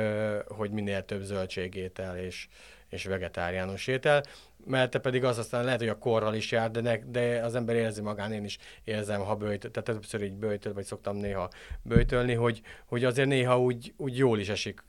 hogy 0.48 0.70
minél 0.70 1.04
több 1.04 1.22
zöldségétel 1.22 2.18
és, 2.18 2.48
és 2.88 3.04
vegetáriánus 3.04 3.86
étel, 3.86 4.22
mert 4.64 4.98
pedig 4.98 5.24
az 5.24 5.38
aztán 5.38 5.64
lehet, 5.64 5.78
hogy 5.78 5.88
a 5.88 5.98
korral 5.98 6.34
is 6.34 6.50
jár, 6.50 6.70
de, 6.70 6.80
ne, 6.80 6.96
de 6.98 7.44
az 7.44 7.54
ember 7.54 7.76
érzi 7.76 8.00
magán, 8.00 8.32
én 8.32 8.44
is 8.44 8.58
érzem, 8.84 9.20
ha 9.20 9.34
bőjt, 9.34 9.70
tehát 9.70 9.84
többször 9.84 10.22
így 10.22 10.32
bőjtöl, 10.32 10.72
vagy 10.72 10.84
szoktam 10.84 11.16
néha 11.16 11.50
bőjtölni, 11.82 12.34
hogy, 12.34 12.62
hogy 12.84 13.04
azért 13.04 13.28
néha 13.28 13.60
úgy, 13.60 13.94
úgy 13.96 14.16
jól 14.16 14.38
is 14.38 14.48
esik 14.48 14.82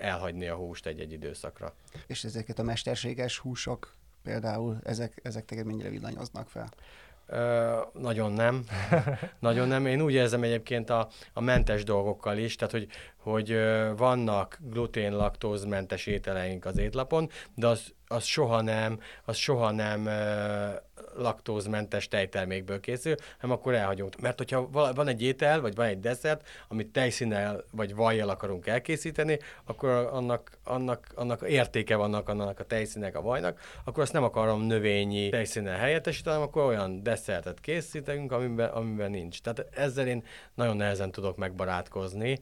elhagyni 0.00 0.46
a 0.46 0.54
húst 0.54 0.86
egy-egy 0.86 1.12
időszakra. 1.12 1.74
És 2.06 2.24
ezeket 2.24 2.58
a 2.58 2.62
mesterséges 2.62 3.38
húsok 3.38 3.94
például, 4.22 4.78
ezek, 4.84 5.20
ezek 5.22 5.44
téged 5.44 5.66
mennyire 5.66 5.88
villanyoznak 5.88 6.48
fel? 6.48 6.68
Ö, 7.26 7.76
nagyon 7.92 8.32
nem. 8.32 8.64
nagyon 9.38 9.68
nem. 9.68 9.86
Én 9.86 10.00
úgy 10.00 10.12
érzem 10.12 10.42
egyébként 10.42 10.90
a, 10.90 11.08
a 11.32 11.40
mentes 11.40 11.84
dolgokkal 11.84 12.38
is, 12.38 12.56
tehát 12.56 12.72
hogy, 12.72 12.86
hogy 13.16 13.58
vannak 13.96 14.58
glutén, 14.60 15.16
laktózmentes 15.16 16.06
ételeink 16.06 16.64
az 16.64 16.78
étlapon, 16.78 17.30
de 17.54 17.66
az, 17.66 17.94
az 18.06 18.24
soha 18.24 18.60
nem, 18.60 19.00
az 19.24 19.36
soha 19.36 19.70
nem 19.70 20.08
laktózmentes 21.18 22.08
tejtermékből 22.08 22.80
készül, 22.80 23.14
hanem 23.38 23.56
akkor 23.56 23.74
elhagyunk. 23.74 24.20
Mert 24.20 24.38
hogyha 24.38 24.68
van 24.70 25.08
egy 25.08 25.22
étel, 25.22 25.60
vagy 25.60 25.74
van 25.74 25.86
egy 25.86 26.00
desszert, 26.00 26.48
amit 26.68 26.88
tejszínnel 26.88 27.64
vagy 27.70 27.94
vajjal 27.94 28.28
akarunk 28.28 28.66
elkészíteni, 28.66 29.38
akkor 29.64 29.90
annak, 29.90 30.50
annak, 30.64 31.06
annak 31.14 31.48
értéke 31.48 31.96
vannak 31.96 32.28
annak 32.28 32.60
a 32.60 32.64
tejszínek, 32.64 33.16
a 33.16 33.22
vajnak, 33.22 33.60
akkor 33.84 34.02
azt 34.02 34.12
nem 34.12 34.22
akarom 34.22 34.62
növényi 34.62 35.28
tejszínnel 35.28 35.78
helyettesíteni, 35.78 36.42
akkor 36.42 36.64
olyan 36.64 37.02
desszertet 37.02 37.60
készítünk, 37.60 38.32
amiben, 38.32 38.68
amiben 38.68 39.10
nincs. 39.10 39.40
Tehát 39.40 39.66
ezzel 39.74 40.06
én 40.06 40.24
nagyon 40.54 40.76
nehezen 40.76 41.10
tudok 41.10 41.36
megbarátkozni, 41.36 42.38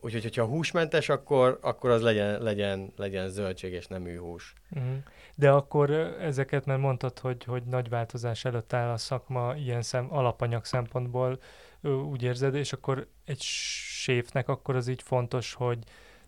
Úgyhogy, 0.00 0.22
hogyha 0.22 0.44
húsmentes, 0.44 1.08
akkor, 1.08 1.58
akkor 1.62 1.90
az 1.90 2.02
legyen, 2.02 2.42
legyen, 2.42 2.92
legyen 2.96 3.28
zöldség 3.28 3.72
és 3.72 3.86
nemű 3.86 4.18
hús. 4.18 4.54
Uh-huh. 4.70 4.96
De 5.38 5.50
akkor 5.50 5.90
ezeket, 6.20 6.66
mert 6.66 6.80
mondtad, 6.80 7.18
hogy, 7.18 7.44
hogy 7.44 7.62
nagy 7.62 7.88
változás 7.88 8.44
előtt 8.44 8.72
áll 8.72 8.90
a 8.90 8.96
szakma 8.96 9.54
ilyen 9.56 9.82
szem, 9.82 10.06
alapanyag 10.12 10.64
szempontból, 10.64 11.38
úgy 11.82 12.22
érzed, 12.22 12.54
és 12.54 12.72
akkor 12.72 13.06
egy 13.24 13.40
séfnek 13.40 14.48
akkor 14.48 14.76
az 14.76 14.88
így 14.88 15.02
fontos, 15.02 15.54
hogy 15.54 15.78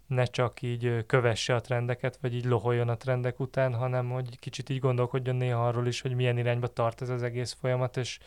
ne 0.07 0.25
csak 0.25 0.63
így 0.63 1.07
kövesse 1.07 1.55
a 1.55 1.61
trendeket, 1.61 2.19
vagy 2.21 2.35
így 2.35 2.45
loholjon 2.45 2.89
a 2.89 2.97
trendek 2.97 3.41
után, 3.41 3.75
hanem 3.75 4.11
hogy 4.11 4.39
kicsit 4.39 4.69
így 4.69 4.79
gondolkodjon 4.79 5.37
néha 5.37 5.67
arról 5.67 5.87
is, 5.87 6.01
hogy 6.01 6.15
milyen 6.15 6.39
irányba 6.39 6.67
tart 6.67 7.03
ez 7.03 7.09
az 7.09 7.23
egész 7.23 7.57
folyamat, 7.61 7.97
és 7.97 8.19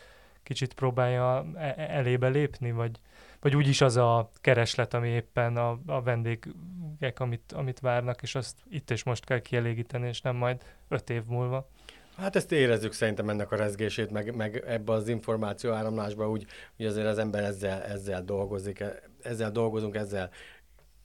kicsit 0.42 0.74
próbálja 0.74 1.46
e-, 1.54 1.74
e-, 1.76 1.86
elébe 1.96 2.28
lépni, 2.28 2.72
vagy, 2.72 2.98
vagy 3.40 3.56
úgyis 3.56 3.80
az 3.80 3.96
a 3.96 4.30
kereslet, 4.40 4.94
ami 4.94 5.08
éppen 5.08 5.56
a, 5.56 5.78
a 5.86 6.02
vendégek, 6.02 7.20
amit, 7.20 7.52
amit 7.52 7.80
várnak, 7.80 8.22
és 8.22 8.34
azt 8.34 8.56
itt 8.70 8.90
és 8.90 9.02
most 9.02 9.24
kell 9.24 9.40
kielégíteni, 9.40 10.08
és 10.08 10.20
nem 10.20 10.36
majd 10.36 10.62
öt 10.88 11.10
év 11.10 11.22
múlva. 11.26 11.68
Hát 12.16 12.36
ezt 12.36 12.52
érezzük 12.52 12.92
szerintem 12.92 13.28
ennek 13.28 13.52
a 13.52 13.56
rezgését, 13.56 14.10
meg, 14.10 14.34
meg 14.34 14.64
ebbe 14.66 14.92
az 14.92 15.08
információ 15.08 15.72
áramlásba, 15.72 16.30
úgy, 16.30 16.46
hogy 16.76 16.86
azért 16.86 17.06
az 17.06 17.18
ember 17.18 17.44
ezzel, 17.44 17.82
ezzel 17.82 18.24
dolgozik, 18.24 18.84
ezzel 19.22 19.50
dolgozunk, 19.50 19.94
ezzel 19.94 20.30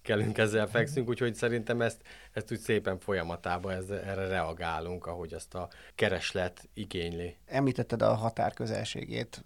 kelünk, 0.08 0.38
ezzel 0.38 0.68
fekszünk, 0.68 1.10
úgyhogy 1.10 1.36
szerintem 1.36 1.82
ezt, 1.82 2.02
ezt 2.32 2.52
úgy 2.52 2.60
szépen 2.60 3.00
folyamatában 3.00 3.72
ez, 3.72 3.90
erre 3.90 4.28
reagálunk, 4.28 5.06
ahogy 5.06 5.34
azt 5.34 5.56
a 5.56 5.70
kereslet 5.96 6.70
igényli. 6.74 7.36
Említetted 7.46 8.02
a 8.02 8.14
határ 8.14 8.54
közelségét 8.54 9.44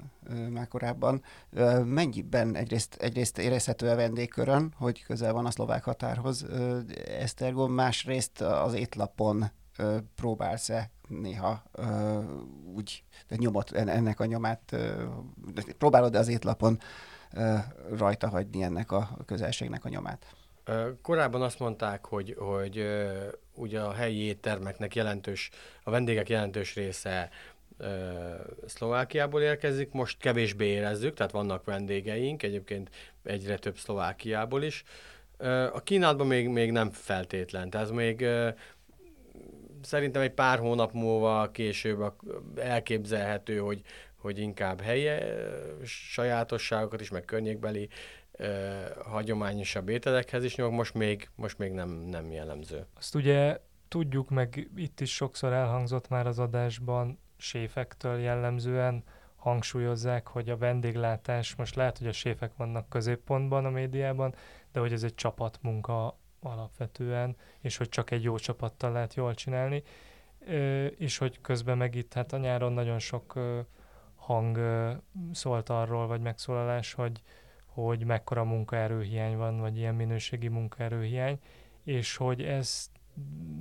már 0.50 0.68
korábban. 0.68 1.24
Mennyiben 1.84 2.56
egyrészt, 2.56 2.96
egyrészt 2.96 3.38
érezhető 3.38 3.90
a 3.90 3.96
vendégkörön, 3.96 4.74
hogy 4.78 5.04
közel 5.04 5.34
van 5.34 5.46
a 5.46 5.52
szlovák 5.52 5.84
határhoz 5.84 6.46
Esztergom, 7.06 7.72
másrészt 7.72 8.42
az 8.42 8.74
étlapon 8.74 9.52
próbálsz-e 10.16 10.92
néha 11.08 11.64
úgy 12.76 13.04
de 13.28 13.36
nyomot, 13.36 13.72
ennek 13.72 14.20
a 14.20 14.26
nyomát, 14.26 14.76
próbálod 15.78 16.16
az 16.16 16.28
étlapon 16.28 16.80
rajta 17.98 18.30
hagyni 18.30 18.64
ennek 18.64 18.92
a 18.92 19.18
közelségnek 19.26 19.86
a 19.86 19.90
nyomát? 19.90 20.36
Korábban 21.02 21.42
azt 21.42 21.60
mondták, 21.60 22.06
hogy, 22.06 22.36
hogy 22.38 22.86
ugye 23.54 23.80
a 23.80 23.94
helyi 23.94 24.20
éttermeknek 24.20 24.96
jelentős, 24.96 25.50
a 25.84 25.92
vendégek 25.92 26.30
jelentős 26.30 26.76
része 26.76 27.30
Szlovákiából 28.66 29.42
érkezik, 29.42 29.92
most 29.92 30.18
kevésbé 30.18 30.66
érezzük, 30.66 31.14
tehát 31.14 31.32
vannak 31.32 31.66
vendégeink, 31.66 32.44
egyébként 32.44 32.90
egyre 33.24 33.58
több 33.58 33.78
Szlovákiából 33.78 34.64
is. 34.64 34.84
A 35.74 35.84
Kínálban 35.84 36.28
még, 36.28 36.48
még 36.48 36.72
nem 36.72 36.92
feltétlen, 36.92 37.70
tehát 37.70 37.92
még 37.92 38.26
szerintem 39.82 40.22
egy 40.22 40.32
pár 40.32 40.60
hónap 40.60 40.94
múlva 40.94 41.52
később 41.52 42.14
elképzelhető, 42.56 43.58
hogy, 43.58 43.82
hogy 44.16 44.40
inkább 44.40 44.82
helye 44.82 45.36
sajátosságokat 45.84 47.02
is, 47.02 47.10
meg 47.10 47.26
környékbeli 47.26 47.90
hagyományosabb 49.04 49.90
ételekhez 49.90 50.44
is 50.44 50.56
nyúlok, 50.56 50.74
most 50.74 50.94
még, 50.94 51.30
most 51.36 51.58
még 51.58 51.72
nem, 51.72 51.90
nem 51.90 52.32
jellemző. 52.32 52.86
Azt 52.98 53.16
ugye 53.16 53.60
tudjuk, 53.88 54.30
meg 54.30 54.70
itt 54.76 55.00
is 55.00 55.14
sokszor 55.14 55.54
elhangzott 55.54 56.08
már 56.08 56.28
az 56.28 56.40
adásban, 56.40 57.20
séfektől 57.38 58.20
jellemzően 58.20 59.04
hangsúlyozzák, 59.36 60.28
hogy 60.28 60.50
a 60.50 60.58
vendéglátás, 60.58 61.56
most 61.56 61.76
lehet, 61.76 61.98
hogy 61.98 62.08
a 62.08 62.12
séfek 62.12 62.56
vannak 62.56 62.90
középpontban 62.90 63.66
a 63.66 63.70
médiában, 63.70 64.36
de 64.72 64.80
hogy 64.80 64.94
ez 64.94 65.04
egy 65.04 65.16
csapatmunka 65.16 66.20
alapvetően, 66.40 67.36
és 67.60 67.78
hogy 67.78 67.90
csak 67.90 68.12
egy 68.12 68.24
jó 68.24 68.38
csapattal 68.38 68.92
lehet 68.92 69.14
jól 69.14 69.34
csinálni, 69.34 69.84
és 70.98 71.18
hogy 71.18 71.42
közben 71.42 71.78
meg 71.78 71.96
itt 71.96 72.14
hát 72.14 72.34
a 72.34 72.38
nyáron 72.38 72.74
nagyon 72.74 73.00
sok 73.00 73.40
hang 74.16 74.60
szólt 75.32 75.70
arról, 75.70 76.08
vagy 76.08 76.22
megszólalás, 76.22 76.94
hogy 76.94 77.22
hogy 77.74 78.04
mekkora 78.04 78.44
munkaerőhiány 78.44 79.38
van, 79.38 79.60
vagy 79.60 79.78
ilyen 79.78 79.96
minőségi 79.96 80.48
munkaerőhiány, 80.48 81.40
és 81.84 82.16
hogy 82.16 82.42
ez 82.42 82.92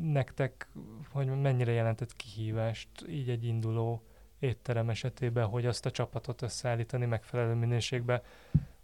nektek, 0.02 0.68
hogy 1.12 1.40
mennyire 1.40 1.72
jelentett 1.72 2.16
kihívást 2.16 2.88
így 3.08 3.30
egy 3.30 3.44
induló 3.44 4.02
étterem 4.38 4.90
esetében, 4.90 5.46
hogy 5.46 5.66
azt 5.66 5.86
a 5.86 5.90
csapatot 5.90 6.42
összeállítani 6.42 7.06
megfelelő 7.06 7.54
minőségbe, 7.54 8.22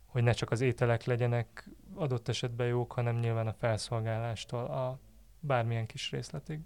hogy 0.06 0.22
ne 0.22 0.32
csak 0.32 0.50
az 0.50 0.60
ételek 0.60 1.04
legyenek 1.04 1.68
adott 1.94 2.28
esetben 2.28 2.66
jók, 2.66 2.92
hanem 2.92 3.18
nyilván 3.18 3.46
a 3.46 3.52
felszolgálástól 3.52 4.64
a 4.64 4.98
bármilyen 5.40 5.86
kis 5.86 6.10
részletig. 6.10 6.60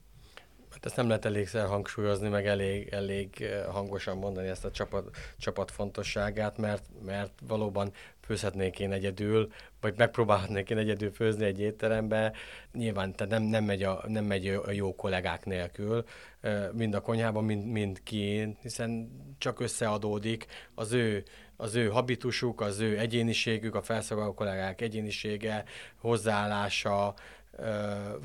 Hát 0.71 0.87
ezt 0.87 0.97
nem 0.97 1.07
lehet 1.07 1.25
elégszer 1.25 1.67
hangsúlyozni, 1.67 2.29
meg 2.29 2.47
elég, 2.47 2.89
elég 2.89 3.41
eh, 3.41 3.65
hangosan 3.65 4.17
mondani 4.17 4.49
ezt 4.49 4.65
a 4.65 4.71
csapat, 4.71 5.17
csapat 5.39 5.71
fontosságát, 5.71 6.59
mert, 6.59 6.85
mert 7.05 7.33
valóban 7.47 7.93
főzhetnék 8.21 8.79
én 8.79 8.93
egyedül, 8.93 9.53
vagy 9.81 9.95
megpróbálhatnék 9.97 10.71
én 10.71 10.79
egyedül 10.79 11.13
főzni 11.13 11.45
egy 11.45 11.61
étterembe. 11.61 12.33
Nyilván 12.73 13.15
tehát 13.15 13.33
nem, 13.33 13.43
nem, 13.43 13.65
megy 13.65 13.83
a, 13.83 14.05
nem 14.07 14.25
megy 14.25 14.47
a 14.47 14.71
jó 14.71 14.95
kollégák 14.95 15.45
nélkül, 15.45 16.05
eh, 16.41 16.69
mind 16.73 16.95
a 16.95 17.01
konyhában, 17.01 17.45
mind, 17.45 17.67
mind 17.67 18.03
ki, 18.03 18.57
hiszen 18.63 19.11
csak 19.39 19.61
összeadódik 19.61 20.47
az 20.75 20.93
ő 20.93 21.25
az 21.61 21.75
ő 21.75 21.89
habitusuk, 21.89 22.61
az 22.61 22.81
ő 22.81 22.99
egyéniségük, 22.99 23.75
a 23.75 23.83
felszolgáló 23.83 24.35
kollégák 24.35 24.81
egyénisége, 24.81 25.65
hozzáállása, 25.97 27.15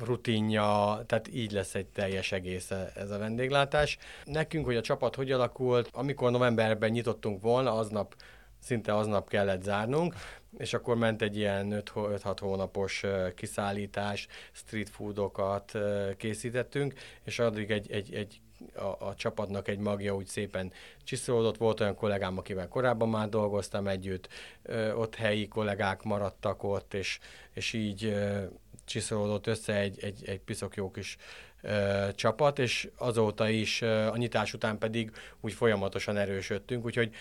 rutinja, 0.04 1.02
tehát 1.06 1.28
így 1.32 1.52
lesz 1.52 1.74
egy 1.74 1.86
teljes 1.86 2.32
egész 2.32 2.70
ez 2.94 3.10
a 3.10 3.18
vendéglátás. 3.18 3.98
Nekünk, 4.24 4.64
hogy 4.64 4.76
a 4.76 4.80
csapat 4.80 5.14
hogy 5.14 5.32
alakult, 5.32 5.88
amikor 5.92 6.30
novemberben 6.30 6.90
nyitottunk 6.90 7.42
volna, 7.42 7.72
aznap 7.72 8.14
szinte 8.62 8.94
aznap 8.96 9.28
kellett 9.28 9.62
zárnunk, 9.62 10.14
és 10.58 10.74
akkor 10.74 10.96
ment 10.96 11.22
egy 11.22 11.36
ilyen 11.36 11.82
5-6 11.94 12.36
hónapos 12.40 13.04
kiszállítás, 13.34 14.26
street 14.52 14.90
foodokat 14.90 15.72
készítettünk, 16.16 16.94
és 17.24 17.38
addig 17.38 17.70
egy, 17.70 17.90
egy, 17.90 18.14
egy 18.14 18.40
a, 18.74 19.06
a 19.06 19.14
csapatnak 19.14 19.68
egy 19.68 19.78
magja 19.78 20.14
úgy 20.14 20.26
szépen 20.26 20.72
csiszolódott. 21.04 21.56
Volt 21.56 21.80
olyan 21.80 21.94
kollégám, 21.94 22.38
akivel 22.38 22.68
korábban 22.68 23.08
már 23.08 23.28
dolgoztam 23.28 23.88
együtt, 23.88 24.28
ö, 24.62 24.92
ott 24.92 25.14
helyi 25.14 25.48
kollégák 25.48 26.02
maradtak 26.02 26.62
ott, 26.62 26.94
és, 26.94 27.18
és 27.52 27.72
így 27.72 28.04
ö, 28.04 28.44
csiszolódott 28.86 29.46
össze 29.46 29.74
egy, 29.74 29.98
egy, 30.04 30.24
egy 30.26 30.40
piszok 30.40 30.76
jó 30.76 30.90
kis 30.90 31.16
ö, 31.62 32.08
csapat, 32.14 32.58
és 32.58 32.88
azóta 32.96 33.48
is, 33.48 33.80
ö, 33.80 34.06
a 34.06 34.16
nyitás 34.16 34.54
után 34.54 34.78
pedig 34.78 35.10
úgy 35.40 35.52
folyamatosan 35.52 36.16
erősödtünk, 36.16 36.84
úgyhogy 36.84 37.14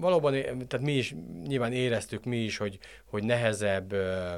valóban, 0.00 0.32
tehát 0.32 0.80
mi 0.80 0.92
is 0.92 1.14
nyilván 1.42 1.72
éreztük 1.72 2.24
mi 2.24 2.36
is, 2.36 2.56
hogy, 2.56 2.78
hogy 3.04 3.24
nehezebb 3.24 3.92
ö, 3.92 4.34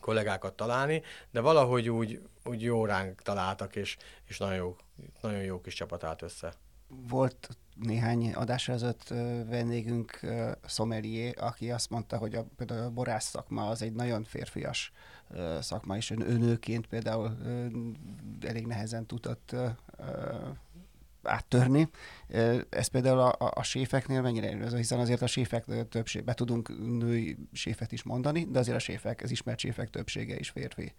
kollégákat 0.00 0.54
találni, 0.54 1.02
de 1.30 1.40
valahogy 1.40 1.88
úgy, 1.88 2.20
úgy 2.44 2.62
jó 2.62 2.84
ránk 2.84 3.22
találtak, 3.22 3.76
és, 3.76 3.96
és 4.24 4.38
nagyon, 4.38 4.56
jó, 4.56 4.76
nagyon 5.20 5.42
jó 5.42 5.60
kis 5.60 5.74
csapat 5.74 6.04
állt 6.04 6.22
össze. 6.22 6.52
Volt 7.08 7.48
néhány 7.74 8.32
adás 8.32 8.68
ezelőtt 8.68 9.08
vendégünk, 9.48 10.20
Szomelié, 10.66 11.30
aki 11.30 11.70
azt 11.70 11.90
mondta, 11.90 12.16
hogy 12.16 12.34
a, 12.34 12.46
például 12.56 12.82
a 12.82 12.90
borász 12.90 13.28
szakma 13.28 13.68
az 13.68 13.82
egy 13.82 13.92
nagyon 13.92 14.24
férfias 14.24 14.92
szakma, 15.60 15.96
és 15.96 16.10
ön, 16.10 16.38
nőként 16.38 16.86
például 16.86 17.36
elég 18.40 18.66
nehezen 18.66 19.06
tudott 19.06 19.56
áttörni. 21.22 21.90
Ez 22.68 22.86
például 22.86 23.18
a, 23.18 23.28
a, 23.38 23.52
a 23.54 23.62
séfeknél 23.62 24.20
mennyire 24.20 24.48
jellemző, 24.48 24.76
hiszen 24.76 24.98
azért 24.98 25.22
a 25.22 25.26
séfek 25.26 25.64
többség, 25.88 26.24
be 26.24 26.34
tudunk 26.34 26.68
női 26.98 27.36
séfet 27.52 27.92
is 27.92 28.02
mondani, 28.02 28.44
de 28.44 28.58
azért 28.58 28.76
a 28.76 28.80
séfek, 28.80 29.20
az 29.22 29.30
ismert 29.30 29.58
séfek 29.58 29.90
többsége 29.90 30.38
is 30.38 30.50
férfi. 30.50 30.94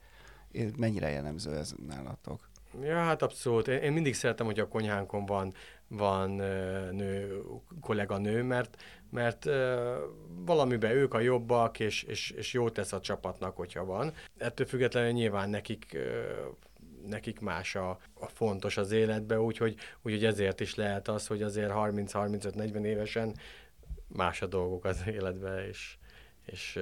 Mennyire 0.77 1.09
jellemző 1.09 1.57
ez 1.57 1.73
nálatok? 1.87 2.49
Ja, 2.81 3.03
hát 3.03 3.21
abszolút. 3.21 3.67
Én 3.67 3.91
mindig 3.91 4.13
szeretem, 4.13 4.45
hogy 4.45 4.59
a 4.59 4.67
konyhánkon 4.67 5.25
van, 5.25 5.53
van 5.91 6.31
nő, 6.91 7.41
kollega 7.81 8.17
nő, 8.17 8.43
mert, 8.43 8.83
mert 9.09 9.49
valamiben 10.45 10.91
ők 10.91 11.13
a 11.13 11.19
jobbak, 11.19 11.79
és, 11.79 12.03
és, 12.03 12.29
és 12.29 12.53
jó 12.53 12.69
tesz 12.69 12.93
a 12.93 12.99
csapatnak, 12.99 13.55
hogyha 13.55 13.85
van. 13.85 14.13
Ettől 14.37 14.65
függetlenül 14.67 15.11
nyilván 15.11 15.49
nekik 15.49 15.97
nekik 17.07 17.39
más 17.39 17.75
a, 17.75 17.99
a 18.13 18.27
fontos 18.27 18.77
az 18.77 18.91
életbe, 18.91 19.39
úgyhogy, 19.39 19.75
úgyhogy 20.01 20.25
ezért 20.25 20.59
is 20.59 20.75
lehet 20.75 21.07
az, 21.07 21.27
hogy 21.27 21.41
azért 21.41 21.71
30-35-40 21.75 22.83
évesen 22.83 23.35
más 24.07 24.41
a 24.41 24.47
dolgok 24.47 24.85
az 24.85 25.03
életbe, 25.07 25.67
és, 25.67 25.97
és 26.45 26.79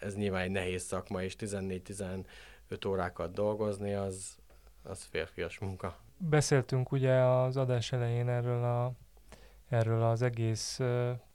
ez 0.00 0.14
nyilván 0.14 0.42
egy 0.42 0.50
nehéz 0.50 0.82
szakma, 0.82 1.22
és 1.22 1.36
14-15 1.38 2.86
órákat 2.86 3.32
dolgozni, 3.32 3.94
az, 3.94 4.38
az 4.82 5.02
férfias 5.10 5.58
munka. 5.58 5.98
Beszéltünk 6.22 6.92
ugye 6.92 7.12
az 7.12 7.56
adás 7.56 7.92
elején 7.92 8.28
erről, 8.28 8.64
a, 8.64 8.92
erről 9.68 10.02
az 10.02 10.22
egész 10.22 10.80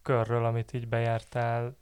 körről, 0.01 0.45
amit 0.45 0.73
így 0.73 0.87
bejártál, 0.87 1.75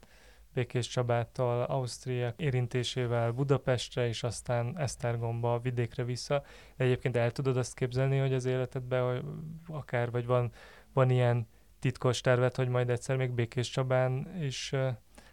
Békés 0.54 0.88
Csabától, 0.88 1.62
Ausztria 1.62 2.34
érintésével 2.38 3.32
Budapestre, 3.32 4.08
és 4.08 4.24
aztán 4.24 4.78
Esztergomba, 4.78 5.60
vidékre 5.60 6.04
vissza. 6.04 6.44
De 6.76 6.84
egyébként 6.84 7.16
el 7.16 7.32
tudod 7.32 7.58
azt 7.58 7.76
képzelni, 7.76 8.18
hogy 8.18 8.34
az 8.34 8.46
életedben 8.46 9.04
hogy 9.04 9.24
akár, 9.68 10.12
vagy 10.12 10.26
van, 10.26 10.52
van 10.94 11.10
ilyen 11.10 11.48
titkos 11.80 12.22
tervet, 12.22 12.56
hogy 12.56 12.68
majd 12.68 12.90
egyszer 12.90 13.16
még 13.18 13.32
Békés 13.32 13.70
Csabán 13.70 14.42
is 14.42 14.74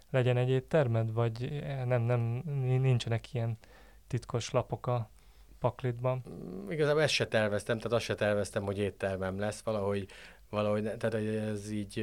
legyen 0.09 0.37
egy 0.37 0.49
éttermed, 0.49 1.13
vagy 1.13 1.63
nem, 1.85 2.01
nem, 2.01 2.19
nincsenek 2.81 3.33
ilyen 3.33 3.57
titkos 4.07 4.51
lapok 4.51 4.87
a 4.87 5.09
paklitban? 5.61 6.23
Igazából 6.69 7.01
ezt 7.01 7.13
se 7.13 7.27
terveztem, 7.27 7.77
tehát 7.77 7.93
azt 7.93 8.05
se 8.05 8.15
terveztem, 8.15 8.63
hogy 8.63 8.77
éttermem 8.77 9.39
lesz, 9.39 9.61
valahogy 9.61 10.07
valahogy, 10.51 10.83
tehát 10.83 11.13
ez 11.13 11.71
így 11.71 11.99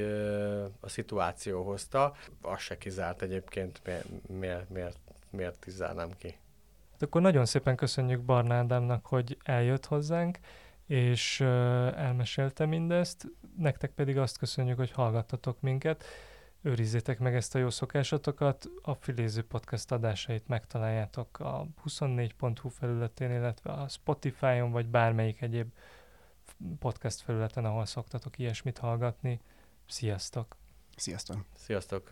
a 0.80 0.88
szituáció 0.88 1.62
hozta, 1.62 2.14
az 2.42 2.60
se 2.60 2.78
kizárt 2.78 3.22
egyébként, 3.22 3.80
miért, 3.84 4.06
miért, 4.28 4.70
miért, 4.70 4.98
miért 5.30 5.64
kizárnám 5.64 6.10
ki. 6.18 6.38
Hát 6.92 7.02
akkor 7.02 7.20
nagyon 7.20 7.44
szépen 7.44 7.76
köszönjük 7.76 8.20
Barnádámnak, 8.20 9.06
hogy 9.06 9.36
eljött 9.42 9.86
hozzánk, 9.86 10.38
és 10.86 11.40
elmesélte 11.40 12.66
mindezt, 12.66 13.26
nektek 13.58 13.90
pedig 13.90 14.18
azt 14.18 14.38
köszönjük, 14.38 14.76
hogy 14.76 14.90
hallgattatok 14.90 15.60
minket. 15.60 16.04
Őrizzétek 16.62 17.18
meg 17.18 17.34
ezt 17.34 17.54
a 17.54 17.58
jó 17.58 17.70
szokásotokat, 17.70 18.68
a 18.82 18.94
Filéző 18.94 19.42
Podcast 19.42 19.92
adásait 19.92 20.48
megtaláljátok 20.48 21.40
a 21.40 21.66
24.hu 21.84 22.68
felületén, 22.68 23.30
illetve 23.30 23.72
a 23.72 23.88
Spotify-on, 23.88 24.70
vagy 24.70 24.86
bármelyik 24.86 25.40
egyéb 25.40 25.72
podcast 26.78 27.20
felületen, 27.20 27.64
ahol 27.64 27.86
szoktatok 27.86 28.38
ilyesmit 28.38 28.78
hallgatni. 28.78 29.40
Sziasztok! 29.86 30.56
Sziasztok! 30.96 31.44
Sziasztok! 31.56 32.02